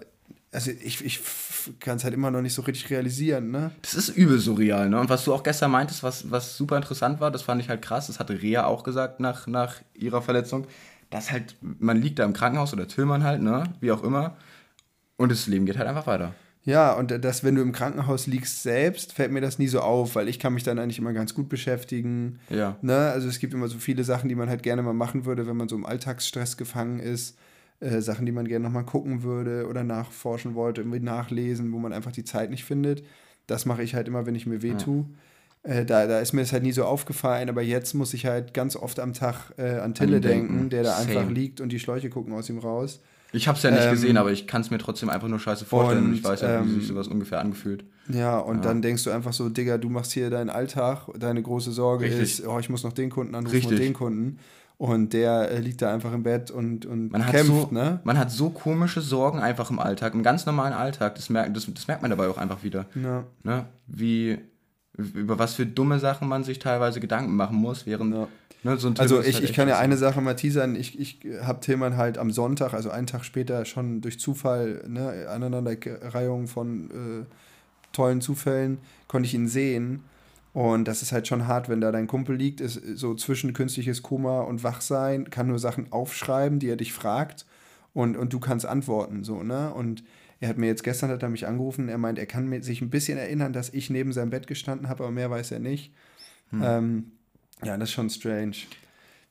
[0.52, 1.20] also ich, ich
[1.80, 3.72] kann es halt immer noch nicht so richtig realisieren, ne?
[3.82, 5.00] Das ist übel surreal, ne?
[5.00, 7.82] Und was du auch gestern meintest, was, was super interessant war, das fand ich halt
[7.82, 10.66] krass, das hatte Rea auch gesagt nach, nach ihrer Verletzung,
[11.10, 13.64] dass halt, man liegt da im Krankenhaus oder Tillmann halt, ne?
[13.80, 14.36] Wie auch immer.
[15.16, 16.34] Und das Leben geht halt einfach weiter.
[16.66, 20.16] Ja, und das, wenn du im Krankenhaus liegst selbst, fällt mir das nie so auf,
[20.16, 22.40] weil ich kann mich dann eigentlich immer ganz gut beschäftigen.
[22.50, 22.76] Ja.
[22.82, 22.96] Ne?
[22.96, 25.56] Also es gibt immer so viele Sachen, die man halt gerne mal machen würde, wenn
[25.56, 27.38] man so im Alltagsstress gefangen ist.
[27.78, 31.92] Äh, Sachen, die man gerne nochmal gucken würde oder nachforschen wollte, irgendwie nachlesen, wo man
[31.92, 33.04] einfach die Zeit nicht findet.
[33.46, 35.04] Das mache ich halt immer, wenn ich mir weh tue.
[35.62, 38.54] Äh, da, da ist mir das halt nie so aufgefallen, aber jetzt muss ich halt
[38.54, 40.48] ganz oft am Tag äh, an Tille ihn denken.
[40.48, 41.32] denken, der da einfach Same.
[41.32, 43.00] liegt und die Schläuche gucken aus ihm raus.
[43.32, 45.64] Ich hab's ja nicht Ähm, gesehen, aber ich kann es mir trotzdem einfach nur scheiße
[45.64, 46.06] vorstellen.
[46.06, 47.84] und, ich weiß ja, wie ähm, sich sowas ungefähr angefühlt.
[48.08, 51.72] Ja, und dann denkst du einfach so, Digga, du machst hier deinen Alltag, deine große
[51.72, 52.40] Sorge Richtig.
[52.40, 53.72] ist, oh, ich muss noch den Kunden anrufen Richtig.
[53.72, 54.38] und den Kunden.
[54.78, 58.00] Und der äh, liegt da einfach im Bett und, und Man hat, kämpft, so, ne?
[58.04, 61.14] man hat so komische Sorgen einfach im Alltag, im ganz normalen Alltag.
[61.14, 62.84] Das merkt, das, das merkt man dabei auch einfach wieder.
[62.94, 63.24] Ja.
[63.42, 63.64] Ne?
[63.86, 64.38] Wie,
[64.96, 68.28] über was für dumme Sachen man sich teilweise Gedanken machen muss, während Ja.
[68.66, 70.76] Ne, so Also ich, halt ich kann ja eine Sache mal teasern.
[70.76, 75.26] Ich, ich habe Tillmann halt am Sonntag, also einen Tag später, schon durch Zufall, ne,
[75.28, 77.24] Aneinanderreihung von äh,
[77.92, 80.04] tollen Zufällen, konnte ich ihn sehen.
[80.52, 84.02] Und das ist halt schon hart, wenn da dein Kumpel liegt, ist so zwischen künstliches
[84.02, 87.44] Koma und Wachsein, kann nur Sachen aufschreiben, die er dich fragt
[87.92, 89.72] und, und du kannst antworten, so, ne?
[89.74, 90.02] Und
[90.40, 92.90] er hat mir jetzt gestern hat er mich angerufen, er meint, er kann sich ein
[92.90, 95.92] bisschen erinnern, dass ich neben seinem Bett gestanden habe, aber mehr weiß er nicht.
[96.62, 97.12] Ähm,
[97.64, 98.56] ja, das ist schon strange.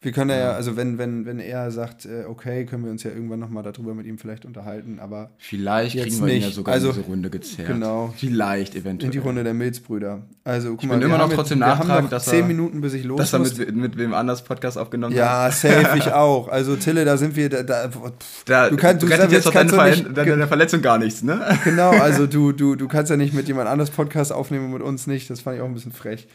[0.01, 3.10] Wir können ja, also wenn, wenn, wenn er sagt, äh, okay, können wir uns ja
[3.10, 6.55] irgendwann nochmal darüber mit ihm vielleicht unterhalten, aber Vielleicht kriegen wir ihn ja nicht.
[6.55, 7.67] sogar Also, in diese Runde gezerrt.
[7.69, 8.13] genau.
[8.15, 9.08] Vielleicht eventuell.
[9.08, 10.21] in die Runde der Milzbrüder.
[10.43, 12.81] Also guck Ich mal, wir immer noch trotzdem wir haben nachtragen, noch dass zehn Minuten,
[12.81, 15.19] bis ich los Dass er mit, mit wem anders Podcast aufgenommen hat.
[15.19, 16.49] Ja, safe ich auch.
[16.49, 19.53] Also Tille, da sind wir, da, da pff, Da, du kannst, du rettet jetzt auf
[19.55, 21.41] deine, doch Ver nicht, deine Verletzung gar nichts, ne?
[21.63, 24.81] Genau, also du, du, du kannst ja nicht mit jemand anders Podcast aufnehmen und mit
[24.84, 25.31] uns nicht.
[25.31, 26.27] Das fand ich auch ein bisschen frech.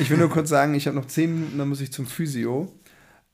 [0.00, 2.70] Ich will nur kurz sagen, ich habe noch 10 Minuten, dann muss ich zum Physio.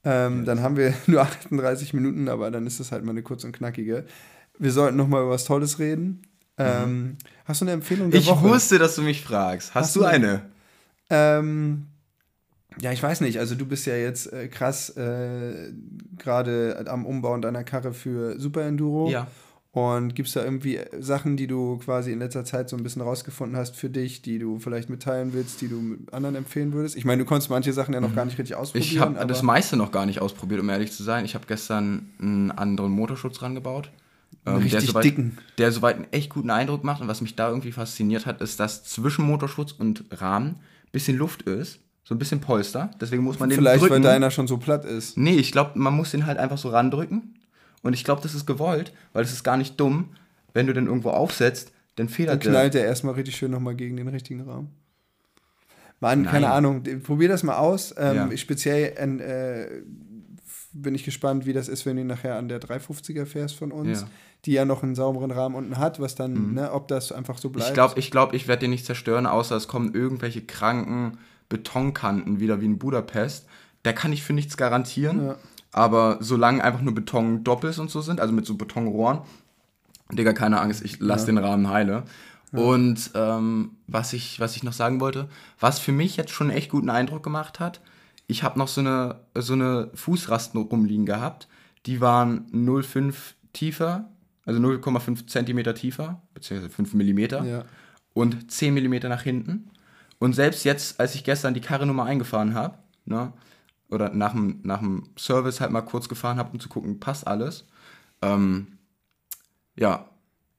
[0.04, 3.44] Ähm, dann haben wir nur 38 Minuten, aber dann ist das halt mal eine kurz
[3.44, 4.04] und knackige.
[4.58, 6.22] Wir sollten noch mal über was Tolles reden.
[6.58, 8.44] Ähm, hast du eine Empfehlung der Ich Woche?
[8.48, 9.74] wusste, dass du mich fragst.
[9.74, 10.42] Hast, Hast du du- eine?
[11.08, 11.86] Ähm,
[12.80, 13.38] ja, ich weiß nicht.
[13.38, 15.72] Also du bist ja jetzt äh, krass äh,
[16.18, 19.10] gerade am Umbauen deiner Karre für Super Enduro.
[19.10, 19.26] Ja.
[19.72, 22.82] Und gibt es da irgendwie äh, Sachen, die du quasi in letzter Zeit so ein
[22.82, 26.96] bisschen rausgefunden hast für dich, die du vielleicht mitteilen willst, die du anderen empfehlen würdest?
[26.96, 28.88] Ich meine, du konntest manche Sachen ja noch gar nicht richtig ausprobieren.
[28.88, 29.14] Mhm.
[29.14, 31.24] Ich habe das meiste noch gar nicht ausprobiert, um ehrlich zu sein.
[31.24, 33.92] Ich habe gestern einen anderen Motorschutz rangebaut.
[34.44, 35.38] ähm, richtig soweit, dicken.
[35.58, 37.00] Der soweit einen echt guten Eindruck macht.
[37.00, 41.16] Und was mich da irgendwie fasziniert hat, ist, dass zwischen Motorschutz und Rahmen ein bisschen
[41.16, 41.78] Luft ist.
[42.02, 42.90] So ein bisschen Polster.
[43.00, 43.94] Deswegen muss man den Vielleicht, drücken.
[43.94, 45.16] weil deiner schon so platt ist.
[45.16, 47.36] Nee, ich glaube, man muss den halt einfach so randrücken.
[47.82, 50.10] Und ich glaube, das ist gewollt, weil es ist gar nicht dumm,
[50.52, 52.50] wenn du den irgendwo aufsetzt, dann Dann federt der.
[52.52, 54.70] knallt der erstmal richtig schön nochmal gegen den richtigen Rahmen.
[56.00, 56.30] Mann, Nein.
[56.30, 56.82] keine Ahnung.
[57.02, 57.94] Probier das mal aus.
[57.98, 58.36] Ähm, Ja.
[58.36, 59.82] Speziell, äh,
[60.72, 64.00] bin ich gespannt, wie das ist, wenn du nachher an der 350er fährst von uns,
[64.00, 64.06] Ja.
[64.06, 64.10] Mhm.
[64.46, 67.50] die ja noch einen sauberen Rahmen unten hat, was dann, ne, ob das einfach so
[67.50, 67.68] bleibt.
[67.68, 72.40] Ich glaube, ich, glaub, ich werde den nicht zerstören, außer es kommen irgendwelche kranken Betonkanten
[72.40, 73.46] wieder wie in Budapest.
[73.82, 75.26] Da kann ich für nichts garantieren.
[75.26, 75.36] Ja.
[75.72, 79.20] Aber solange einfach nur Beton doppels und so sind, also mit so Betonrohren,
[80.12, 82.02] Digga, keine Angst, ich lasse den Rahmen heile.
[82.52, 85.28] Und ähm, was, ich, was ich noch sagen wollte,
[85.60, 87.80] was für mich jetzt schon einen echt guten Eindruck gemacht hat,
[88.26, 91.46] ich habe noch so eine, so eine Fußrasten rumliegen gehabt.
[91.86, 93.14] Die waren 0,5
[93.52, 94.08] tiefer,
[94.46, 97.64] also 0,5 Zentimeter tiefer, beziehungsweise 5 Millimeter Ja.
[98.12, 99.70] und 10 mm nach hinten.
[100.18, 103.32] Und selbst jetzt, als ich gestern die Karre Nummer eingefahren habe, ne,
[103.90, 107.26] oder nach dem, nach dem Service halt mal kurz gefahren habe, um zu gucken, passt
[107.26, 107.66] alles,
[108.22, 108.78] ähm,
[109.76, 110.06] ja,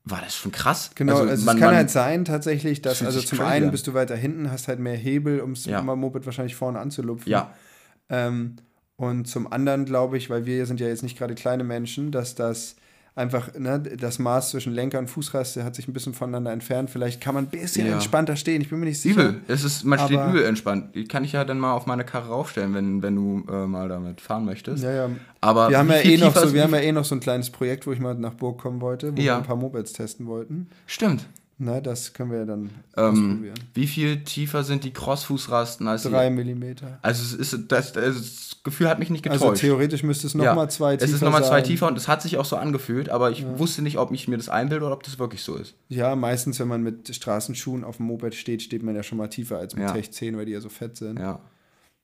[0.04, 0.92] war das schon krass.
[0.96, 3.72] Genau, also, man- es kann man- halt sein tatsächlich, dass also zum einen an.
[3.72, 5.82] bist du weiter hinten, hast halt mehr Hebel, um das Ja.
[5.82, 7.30] Moped wahrscheinlich vorne anzulupfen.
[7.32, 7.54] Ja,
[8.10, 8.58] Ähm,
[8.98, 12.36] und zum anderen glaube ich, weil wir sind ja jetzt nicht gerade kleine Menschen, dass
[12.36, 12.76] das
[13.16, 16.90] einfach, ne, das Maß zwischen Lenker und Fußraste hat sich ein bisschen voneinander entfernt.
[16.90, 17.94] Vielleicht kann man ein bisschen Ja.
[17.94, 18.62] entspannter stehen.
[18.62, 19.30] Ich bin mir nicht sicher.
[19.30, 19.42] übel.
[19.48, 20.96] Es ist, man steht übel entspannt.
[20.96, 23.90] Die kann ich ja dann mal auf meine Karre raufstellen, wenn, wenn du äh, mal
[23.90, 24.84] damit fahren möchtest.
[24.84, 25.10] Ja, ja.
[25.42, 27.20] Aber Wir haben ja eh noch so, ist- wir haben ja eh noch so ein
[27.20, 29.34] kleines Projekt, wo ich mal nach Burg kommen wollte, wo Ja.
[29.34, 30.70] wir ein paar Mopeds testen wollten.
[30.88, 31.26] Stimmt.
[31.64, 33.54] Na, das können wir ja dann Ähm, ausprobieren.
[33.76, 36.32] wie viel tiefer sind die Crossfußrasten als Drei?
[36.32, 36.98] Millimeter.
[37.04, 39.42] Also es ist das, das Gefühl hat mich nicht getäuscht.
[39.42, 41.64] Also theoretisch müsste es nochmal zwei tiefer Es ist nochmal zwei sein.
[41.64, 44.38] tiefer und es hat sich auch so angefühlt, aber ich wusste nicht, ob ich mir
[44.38, 45.76] das einbilde oder ob das wirklich so ist.
[45.90, 49.30] Ja, meistens, wenn man mit Straßenschuhen auf dem Moped steht, steht man ja schon mal
[49.30, 49.92] tiefer als mit Ja.
[49.94, 51.18] Tech 10, weil die ja so fett sind.
[51.20, 51.40] Ja.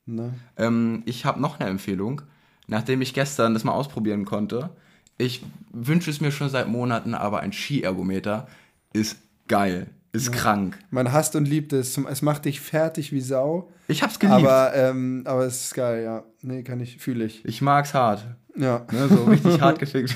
[0.07, 0.33] Ne?
[0.57, 2.23] Ähm, ich habe noch eine Empfehlung,
[2.67, 4.71] nachdem ich gestern das mal ausprobieren konnte.
[5.19, 8.47] Ich wünsche es mir schon seit Monaten, aber ein Skiergometer
[8.93, 9.17] ist
[9.47, 9.87] geil,
[10.23, 10.77] ist krank.
[10.89, 11.97] Man hasst und liebt es.
[11.97, 13.69] Es macht dich fertig wie Sau.
[13.87, 14.39] Ich hab's geliebt.
[14.39, 16.23] Aber, ähm, aber es ist geil, ja.
[16.41, 17.43] Nee, kann ich, fühle ich.
[17.45, 18.25] ich mag's hart.
[18.55, 18.85] Ja.
[18.91, 20.15] Ne, so richtig hart gefickt.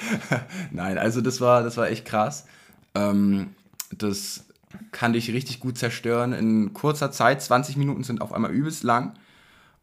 [0.70, 2.46] Nein, also das war, das war echt krass.
[2.94, 3.50] Ähm,
[3.96, 4.44] das
[4.92, 7.42] kann dich richtig gut zerstören in kurzer Zeit.
[7.42, 9.14] 20 Minuten sind auf einmal übelst lang.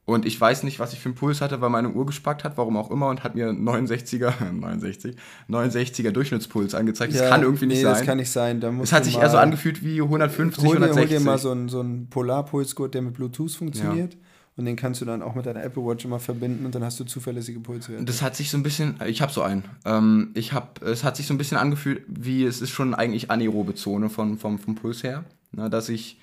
[0.05, 2.57] Und ich weiß nicht, was ich für einen Puls hatte, weil meine Uhr gespackt hat,
[2.57, 5.15] warum auch immer, und hat mir 69er, 69,
[5.49, 7.13] 69er Durchschnittspuls angezeigt.
[7.13, 7.93] Das ja, kann irgendwie nicht nee, sein.
[7.93, 8.61] das kann nicht sein.
[8.61, 11.17] Da es hat sich eher so angefühlt wie 150, Hol dir, hol 160.
[11.17, 14.15] dir mal so einen, so einen Polarpulsgurt, der mit Bluetooth funktioniert.
[14.57, 16.97] Und den kannst du dann auch mit deiner Apple Watch immer verbinden und dann hast
[16.99, 18.05] du zuverlässige Pulswerte.
[18.05, 19.65] Das hat sich so ein bisschen, ich habe so einen.
[19.83, 23.29] Ähm, ich hab, es hat sich so ein bisschen angefühlt, wie es ist schon eigentlich
[23.29, 26.19] anaerobe Zone von, vom, vom Puls her, ne, dass ich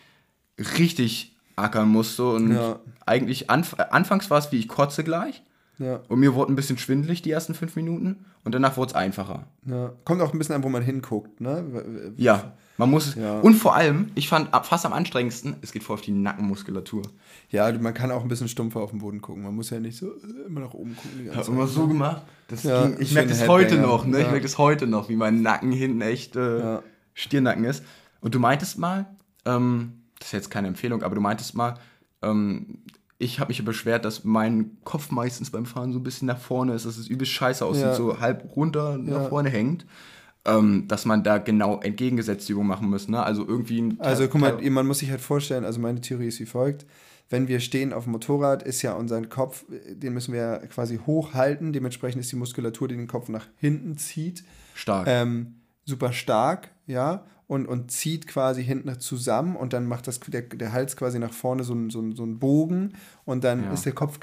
[0.78, 2.78] richtig ackern musste und Ja.
[3.06, 5.42] eigentlich anf anfangs war es wie ich kotze gleich
[5.78, 8.94] Ja, und mir wurde ein bisschen schwindelig die ersten fünf Minuten und danach wurde es
[8.94, 9.46] einfacher.
[9.66, 9.92] ja.
[10.04, 11.64] Kommt auch ein bisschen an, wo man hinguckt, ne?
[12.16, 13.14] Ja, man muss.
[13.14, 13.38] Ja.
[13.40, 17.02] Und vor allem, ich fand fast am anstrengendsten, es geht voll auf die Nackenmuskulatur.
[17.50, 19.42] Ja, man kann auch ein bisschen stumpfer auf den Boden gucken.
[19.42, 21.28] Man muss ja nicht so äh, immer nach oben gucken.
[21.30, 21.68] Ich habe immer ne?
[21.68, 22.22] so gemacht.
[22.48, 24.20] Das Ja, ging, ich merke das heute noch, ne?
[24.20, 26.78] Ich merke das heute noch, wie mein Nacken hinten echt äh.
[27.14, 27.84] Stirnacken ist.
[28.20, 29.06] Und du meintest mal,
[29.44, 31.74] ähm, das ist jetzt keine Empfehlung, aber du meintest mal,
[32.22, 32.78] ähm,
[33.18, 36.74] ich habe mich beschwert, dass mein Kopf meistens beim Fahren so ein bisschen nach vorne
[36.74, 37.94] ist, dass es übelst scheiße aussieht, Ja.
[37.94, 39.28] so halb runter nach Ja.
[39.28, 39.86] vorne hängt.
[40.44, 43.22] Ähm, dass man da genau entgegengesetzte Übungen machen muss, ne?
[43.22, 46.40] Also irgendwie ein Also guck mal, man muss sich halt vorstellen, also meine Theorie ist
[46.40, 46.84] wie folgt.
[47.30, 51.72] Wenn wir stehen auf dem Motorrad, ist ja unser Kopf, den müssen wir quasi hochhalten.
[51.72, 54.42] Dementsprechend ist die Muskulatur, die den Kopf nach hinten zieht,
[54.74, 55.06] stark.
[55.06, 55.54] ähm,
[55.84, 60.72] super stark, ja, und, und zieht quasi hinten zusammen und dann macht das der, der
[60.72, 63.72] Hals quasi nach vorne so einen so so einen Bogen und dann Ja.
[63.72, 64.18] ist der Kopf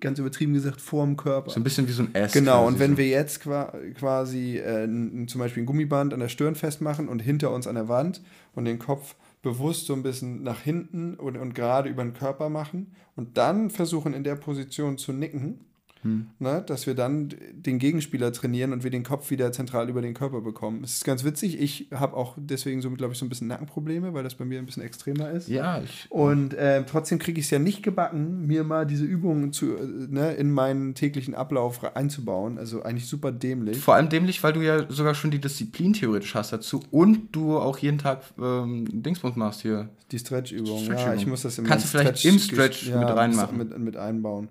[0.00, 1.50] ganz übertrieben gesagt vorm Körper.
[1.50, 2.32] so ein bisschen wie so ein S.
[2.32, 2.98] Genau, und wenn so.
[2.98, 4.86] wir jetzt qua quasi äh,
[5.26, 8.20] zum Beispiel ein Gummiband an der Stirn festmachen und hinter uns an der Wand
[8.54, 12.48] und den Kopf bewusst so ein bisschen nach hinten und, und gerade über den Körper
[12.48, 15.60] machen und dann versuchen in der Position zu nicken,
[16.04, 16.26] Hm.
[16.38, 20.12] ne, dass wir dann den Gegenspieler trainieren und wir den Kopf wieder zentral über den
[20.12, 20.84] Körper bekommen.
[20.84, 24.12] Es ist ganz witzig, ich habe auch deswegen so, glaube ich, so ein bisschen Nackenprobleme,
[24.12, 25.48] weil das bei mir ein bisschen extremer ist.
[25.48, 29.54] Ja, ich, Und äh, trotzdem kriege ich es ja nicht gebacken, mir mal diese Übungen
[29.54, 32.58] zu, äh, ne, in meinen täglichen Ablauf einzubauen.
[32.58, 33.78] Also eigentlich super dämlich.
[33.78, 37.56] Vor allem dämlich, weil du ja sogar schon die Disziplin theoretisch hast dazu und du
[37.56, 39.88] auch jeden Tag ähm, Dingsbums machst hier.
[40.10, 40.84] Die Stretch-Übung.
[40.84, 41.14] Stretch-Übung.
[41.14, 43.56] ja, ich muss das in Kannst du vielleicht im Stretch mit muss reinmachen?
[43.56, 44.48] Mit, mit einbauen.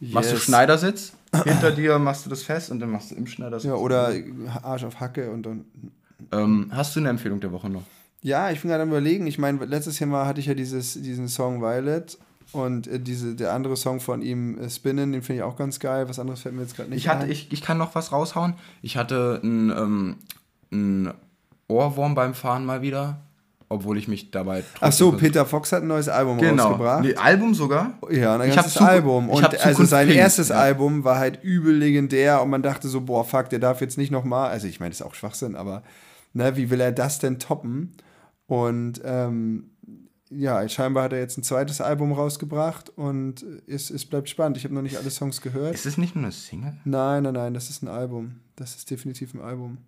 [0.00, 0.44] Machst du Yes.
[0.44, 1.12] Schneidersitz,
[1.44, 3.68] hinter dir machst du das fest und dann machst du im Schneidersitz.
[3.68, 4.12] Ja, oder
[4.62, 5.64] Arsch auf Hacke und dann.
[6.32, 7.82] Ähm, hast du eine Empfehlung der Woche noch?
[8.22, 9.26] Ja, ich bin gerade am überlegen.
[9.26, 12.16] Ich meine, letztes Jahr mal hatte ich ja dieses, diesen Song Violet
[12.52, 15.78] und äh, diese, der andere Song von ihm, äh, Spinnen, den finde ich auch ganz
[15.80, 16.08] geil.
[16.08, 17.30] Was anderes fällt mir jetzt gerade nicht Ich, hatte, ein.
[17.30, 18.54] ich, ich kann noch was raushauen.
[18.82, 20.16] Ich hatte einen ähm,
[20.72, 21.14] ein
[21.68, 23.20] Ohrwurm beim Fahren mal wieder.
[23.74, 26.68] Obwohl ich mich dabei Ach so, Peter Fox hat ein neues Album Genau.
[26.68, 27.04] rausgebracht.
[27.04, 27.98] Nee, Album sogar?
[28.10, 29.28] Ja, ein ganzes Album.
[29.28, 30.56] Und also Zukunft sein Pink, erstes ja.
[30.56, 34.10] Album war halt übel legendär und man dachte so, boah, fuck, der darf jetzt nicht
[34.10, 35.82] nochmal, also ich meine, das ist auch Schwachsinn, aber
[36.32, 37.92] ne, wie will er das denn toppen?
[38.46, 39.70] Und ähm,
[40.30, 44.56] ja, scheinbar hat er jetzt ein zweites Album rausgebracht und es, es bleibt spannend.
[44.56, 45.74] Ich habe noch nicht alle Songs gehört.
[45.74, 46.74] Ist es nicht nur eine Single?
[46.84, 48.40] Nein, nein, nein, das ist ein Album.
[48.56, 49.78] Das ist definitiv ein Album.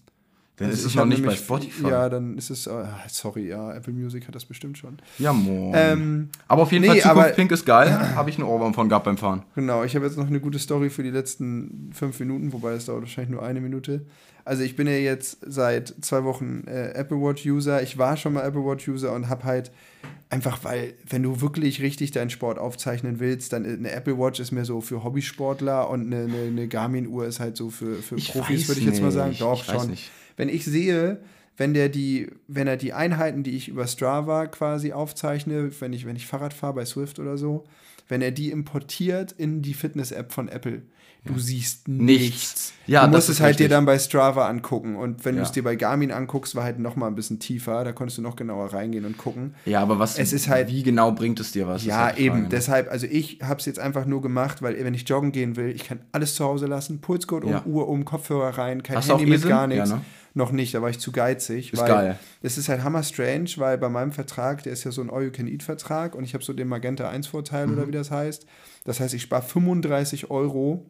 [0.57, 1.89] Dann Also ist es noch nicht bei Spotify.
[1.89, 4.97] Ja, dann ist es, ah, sorry, ja, Apple Music hat das bestimmt schon.
[5.19, 5.73] Ja, moin.
[5.77, 7.91] Ähm, aber auf jeden nee, Fall, Zukunft aber- Pink ist geil.
[8.15, 9.43] Habe ich einen Ohrwurm von gehabt beim Fahren.
[9.55, 12.87] Genau, ich habe jetzt noch eine gute Story für die letzten fünf Minuten, wobei es
[12.87, 14.07] dauert wahrscheinlich nur eine Minute.
[14.47, 17.83] Also ich bin ja jetzt seit zwei Wochen äh, Apple Watch User.
[17.83, 19.73] Ich war schon mal Apple Watch User und habe halt
[20.31, 24.53] einfach, weil wenn du wirklich richtig deinen Sport aufzeichnen willst, dann eine Apple Watch ist
[24.53, 28.15] mehr so für Hobbysportler und eine, eine, eine Garmin Uhr ist halt so für, für
[28.17, 29.35] Ich Profis, weiß würde ich jetzt mal sagen.
[29.39, 29.91] Doch ich weiß schon.
[29.91, 30.11] nicht.
[30.37, 31.21] Wenn ich sehe,
[31.57, 36.07] wenn der die, wenn er die Einheiten, die ich über Strava quasi aufzeichne, wenn ich,
[36.07, 37.65] wenn ich Fahrrad fahre bei Swift oder so,
[38.09, 40.83] wenn er die importiert in die Fitness-App von Apple,
[41.25, 42.23] du siehst nichts.
[42.23, 42.73] Nichts.
[42.87, 43.71] Ja, du musst es halt dir richtig.
[43.71, 44.95] dann bei Strava angucken.
[44.95, 45.41] Und wenn Ja.
[45.41, 47.83] du es dir bei Garmin anguckst, war halt noch mal ein bisschen tiefer.
[47.83, 49.55] Da konntest du noch genauer reingehen und gucken.
[49.65, 51.85] Ja, aber was, Es ist halt- wie genau bringt es dir was?
[51.85, 52.29] Ja, halt eben.
[52.31, 52.49] Frage, ne?
[52.51, 55.71] Deshalb, also ich habe es jetzt einfach nur gemacht, weil wenn ich joggen gehen will,
[55.71, 57.01] ich kann alles zu Hause lassen.
[57.01, 57.65] Pulscode um, Ja.
[57.65, 59.49] Uhr um, Kopfhörer rein, kein Hast Handy mit eSIM?
[59.49, 59.91] gar nichts.
[59.91, 60.03] Ja, ne?
[60.35, 61.73] Noch nicht, da war ich zu geizig.
[61.73, 62.19] Ist weil geil.
[62.43, 66.15] Es ist halt hammer strange, weil bei meinem Vertrag, der ist ja so ein All-You-Can-Eat-Vertrag
[66.15, 67.73] und ich habe so den Magenta 1-Vorteil Mhm.
[67.73, 68.47] oder wie das heißt.
[68.85, 70.87] Das heißt, ich spare 35 Euro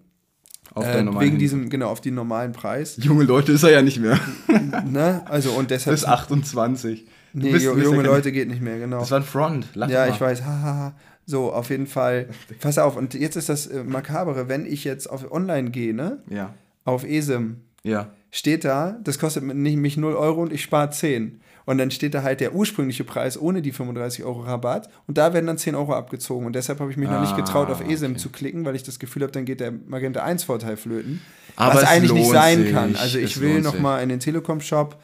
[0.74, 2.96] Auf äh, wegen diesem, genau, auf den normalen Preis.
[3.00, 4.18] Junge Leute ist er ja nicht mehr.
[4.86, 5.22] ne?
[5.26, 5.94] Also und deshalb.
[5.96, 7.06] Bis 28.
[7.32, 9.00] Du nee, bist- junge kein- Leute geht nicht mehr, genau.
[9.00, 9.68] Das war ein Front.
[9.74, 10.10] Lach Ja, mal.
[10.10, 10.94] ich weiß, hahaha.
[11.26, 12.28] So, auf jeden Fall.
[12.60, 16.22] Pass auf, und jetzt ist das äh, Makabere, wenn ich jetzt auf online gehe, ne?
[16.30, 16.54] Ja.
[16.84, 18.10] Auf ESIM, Ja.
[18.30, 21.40] steht da, das kostet mich 0 Euro und ich spare 10.
[21.66, 25.34] Und dann steht da halt der ursprüngliche Preis ohne die 35 Euro Rabatt und da
[25.34, 26.46] werden dann 10 Euro abgezogen.
[26.46, 28.20] Und deshalb habe ich mich noch nicht Ah, getraut, auf ESIM okay.
[28.20, 31.20] zu klicken, weil ich das Gefühl habe, dann geht der Magenta 1 Vorteil flöten.
[31.56, 32.72] Aber was eigentlich nicht sein sich.
[32.72, 32.94] kann.
[32.96, 33.80] Also ich Es will lohnt noch sich.
[33.80, 34.96] mal in den Telekom-Shop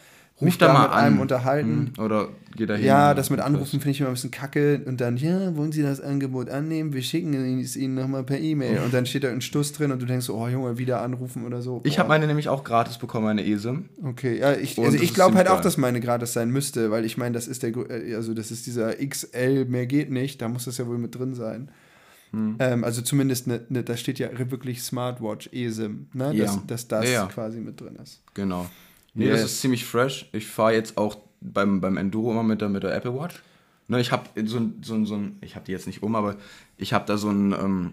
[0.44, 1.20] mich da da mal mit einem an.
[1.22, 1.92] unterhalten.
[1.96, 2.84] Hm, Oder geht da hin.
[2.86, 3.40] Ja, das mit.
[3.40, 4.82] Anrufen finde ich immer ein bisschen kacke.
[4.84, 6.92] Und dann, ja, wollen Sie das Angebot annehmen?
[6.92, 8.80] Wir schicken es Ihnen nochmal per E-Mail.
[8.84, 11.62] Und dann steht da ein Stuss drin und du denkst oh Junge, wieder anrufen oder
[11.62, 11.80] so.
[11.84, 12.00] Ich Boah.
[12.00, 13.88] habe meine nämlich auch gratis bekommen, meine ESIM.
[14.02, 15.64] Okay, ja, ich, Und also ich glaube halt ziemlich auch, geil.
[15.64, 18.66] dass meine gratis sein müsste, weil ich meine, das ist der, äh, also das ist
[18.66, 21.70] dieser XL, mehr geht nicht, da muss das ja wohl mit drin sein.
[22.32, 22.56] Hm.
[22.60, 26.32] Ähm, also zumindest, ne, ne, da steht ja wirklich Smartwatch eSIM, ne?
[26.34, 26.46] Ja.
[26.46, 27.26] dass, dass das Ja, ja.
[27.26, 28.22] quasi mit drin ist.
[28.34, 28.66] Genau.
[29.14, 29.42] Nee, Yes.
[29.42, 30.28] das ist ziemlich fresh.
[30.32, 33.42] Ich fahre jetzt auch beim, beim Enduro immer mit der, mit der Apple Watch.
[33.88, 36.14] Ne, ich habe so ein, so ein, so ein, ich habe die jetzt nicht um,
[36.14, 36.36] aber
[36.78, 37.92] ich habe da so, ein, ähm,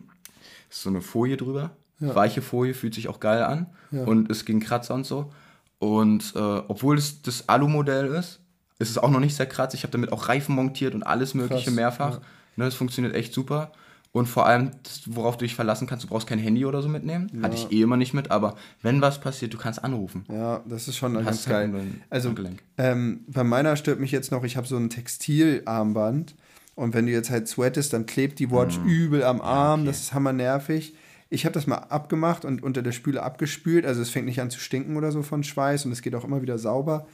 [0.69, 1.71] so eine Folie drüber.
[1.99, 2.15] Ja.
[2.15, 3.65] Weiche Folie, fühlt sich auch geil an.
[3.91, 4.03] Ja.
[4.05, 5.31] Und ist gegen Kratzer und so.
[5.79, 8.39] Und äh, obwohl es das Alu-Modell ist,
[8.77, 9.79] ist es auch noch nicht sehr kratzig.
[9.81, 12.13] Ich habe damit auch Reifen montiert und alles mögliche Krass, mehrfach.
[12.15, 12.21] ja.
[12.55, 13.71] Ne, das funktioniert echt super.
[14.11, 14.71] Und vor allem,
[15.05, 17.29] worauf du dich verlassen kannst, du brauchst kein Handy oder so mitnehmen.
[17.43, 20.25] Hatte ich eh immer nicht mit, aber wenn was passiert, du kannst anrufen.
[20.29, 21.71] Ja, das ist schon ganz geil.
[22.09, 22.33] Also
[22.77, 26.35] ähm, bei meiner stört mich jetzt noch, ich habe so ein Textilarmband
[26.73, 30.13] und wenn du jetzt halt sweatest, dann klebt die Watch übel am Arm, das ist
[30.13, 30.95] hammer nervig.
[31.29, 34.49] Ich habe das mal abgemacht und unter der Spüle abgespült, also es fängt nicht an
[34.49, 37.05] zu stinken oder so von Schweiß und es geht auch immer wieder sauber,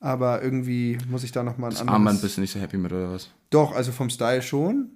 [0.00, 1.96] aber irgendwie muss ich da noch mal ein Das anderes...
[1.96, 3.30] Armband bist du nicht so happy mit, oder was?
[3.50, 4.88] Doch, also vom Style schon,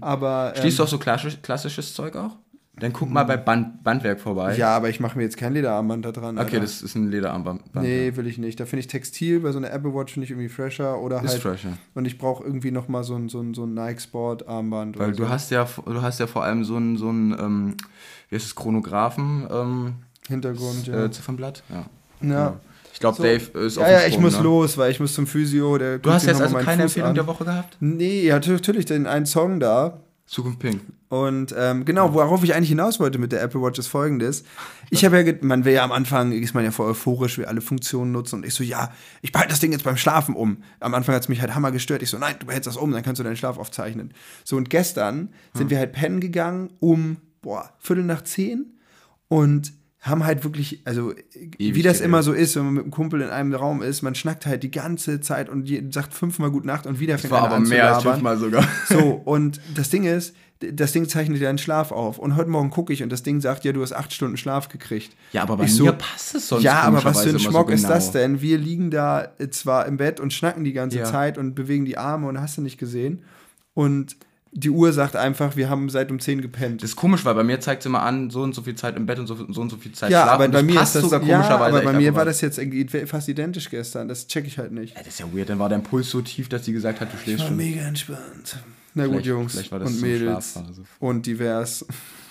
[0.00, 0.52] aber...
[0.56, 2.36] Stehst du ähm, auf so klassisch, klassisches Zeug auch?
[2.80, 4.56] Dann guck mal bei Band, Bandwerk vorbei.
[4.56, 6.38] Ja, aber ich mache mir jetzt kein Lederarmband da dran.
[6.38, 6.60] Okay, Alter.
[6.60, 7.72] das ist ein Lederarmband.
[7.72, 8.16] Band, Nee, ja.
[8.16, 8.58] will ich nicht.
[8.58, 11.32] Da finde ich Textil bei so einer Apple Watch finde ich irgendwie fresher oder Ist
[11.32, 11.42] halt.
[11.42, 11.76] fresher.
[11.94, 14.98] Und ich brauche irgendwie noch mal so ein, so ein, so ein Nike Sport Armband.
[14.98, 15.28] Weil du so.
[15.28, 17.76] hast ja, du hast ja vor allem so einen, so einen ähm,
[18.30, 19.94] wie heißt es, Chronographen ähm,
[20.28, 21.04] Hintergrund, ja.
[21.04, 21.62] äh, Ziffernblatt.
[21.68, 21.84] Ja.
[22.26, 22.60] ja.
[23.00, 23.22] Ich glaube, So.
[23.22, 24.42] Dave ist auf Ja, dem ja, ich Sprung, muss ne?
[24.42, 25.78] los, weil ich muss zum Physio.
[25.78, 27.14] Du hast jetzt also keine Fuß Empfehlung an.
[27.14, 27.78] der Woche gehabt?
[27.80, 30.02] Nee, ja, natürlich den einen Song da.
[30.26, 30.82] Zukunft Pink.
[31.08, 34.44] Und ähm, genau, worauf ich eigentlich hinaus wollte mit der Apple Watch ist folgendes.
[34.90, 37.62] Ich habe ja, man will ja am Anfang, ist man ja voll euphorisch, will alle
[37.62, 38.92] Funktionen nutzen und ich so, ja,
[39.22, 40.62] ich behalte das Ding jetzt beim Schlafen um.
[40.78, 42.02] Am Anfang hat es mich halt hammer gestört.
[42.02, 44.12] Ich so, nein, du behältst das um, dann kannst du deinen Schlaf aufzeichnen.
[44.44, 48.74] So, und gestern sind wir halt pennen gegangen um, boah, Viertel nach zehn
[49.28, 51.14] und haben halt wirklich, also
[51.58, 52.00] wie das geredet.
[52.00, 54.62] immer so ist, wenn man mit einem Kumpel in einem Raum ist, man schnackt halt
[54.62, 57.68] die ganze Zeit und sagt fünfmal Gute Nacht und wieder fängt War einer aber an
[57.68, 58.66] mehr als fünfmal sogar.
[58.88, 62.18] So, und das Ding ist, das Ding zeichnet ja einen Schlaf auf.
[62.18, 64.68] Und heute Morgen gucke ich und das Ding sagt, ja, du hast acht Stunden Schlaf
[64.68, 65.14] gekriegt.
[65.32, 67.38] Ja, aber bei Ich mir so, passt es sonst Ja, aber was für ein immer
[67.38, 67.94] so Schmock ist genau.
[67.94, 68.40] das denn?
[68.40, 71.04] Wir liegen da äh, zwar im Bett und schnacken die ganze Ja.
[71.04, 73.22] Zeit und bewegen die Arme und hast du nicht gesehen.
[73.74, 74.16] Und
[74.52, 76.82] die Uhr sagt einfach, wir haben seit um 10 gepennt.
[76.82, 78.96] Das ist komisch, weil bei mir zeigt es immer an, so und so viel Zeit
[78.96, 80.42] im Bett und so, so und so viel Zeit ja, schlafen.
[80.42, 82.60] aber bei mir ist das sogar ja, komischerweise aber bei mir war das jetzt
[83.06, 84.08] fast identisch gestern.
[84.08, 84.96] Das check ich halt nicht.
[84.96, 87.12] Ja, das ist ja weird, dann war dein Puls so tief, dass sie gesagt hat,
[87.12, 87.56] du schläfst schon.
[87.56, 88.58] mega entspannt.
[88.94, 90.58] Na gut, Vielleicht- Jungs vielleicht war das und Mädels
[90.98, 91.86] und divers.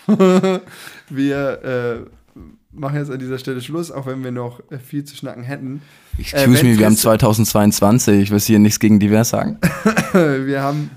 [1.09, 2.39] wir äh,
[2.71, 5.81] machen jetzt an dieser Stelle Schluss, auch wenn wir noch äh, viel zu schnacken hätten.
[6.17, 9.57] Excuse Äh, me, wir haben Tristan- 2022, ich will hier nichts gegen divers sagen.
[10.13, 10.89] wir haben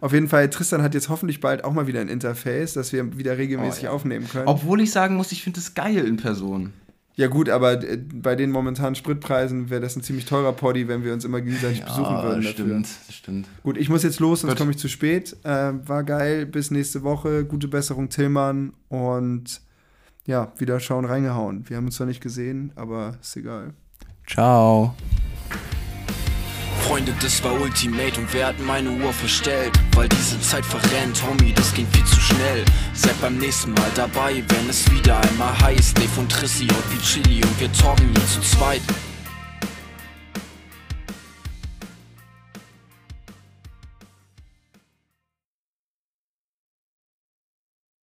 [0.00, 3.16] auf jeden Fall, Tristan hat jetzt hoffentlich bald auch mal wieder ein Interface, dass wir
[3.18, 3.90] wieder regelmäßig Oh, ja.
[3.92, 4.46] aufnehmen können.
[4.48, 6.72] Obwohl ich sagen muss, ich finde das geil in Person.
[7.16, 11.02] ja gut, aber äh, bei den momentanen Spritpreisen wäre das ein ziemlich teurer Poddy, wenn
[11.04, 12.42] wir uns immer gegenseitig besuchen würden.
[12.42, 12.50] Dafür.
[12.52, 13.48] stimmt, stimmt.
[13.64, 15.36] Gut, ich muss jetzt los, sonst komme ich zu spät.
[15.44, 17.44] Äh, war geil, bis nächste Woche.
[17.44, 18.72] Gute Besserung, Tillmann.
[18.88, 19.60] Und
[20.26, 21.68] ja, wieder schauen, reingehauen.
[21.68, 23.72] Wir haben uns zwar nicht gesehen, aber ist egal.
[24.26, 24.94] Ciao.
[26.80, 29.72] Freunde, das war Ultimate und wer hat meine Uhr verstellt?
[29.94, 32.64] Weil diese Zeit verrennt, Homie, das ging viel zu schnell.
[32.94, 35.96] Seid beim nächsten Mal dabei, wenn es wieder einmal heißt.
[35.96, 38.82] Dave und Trissi und wie Chili und wir talken hier zu zweit.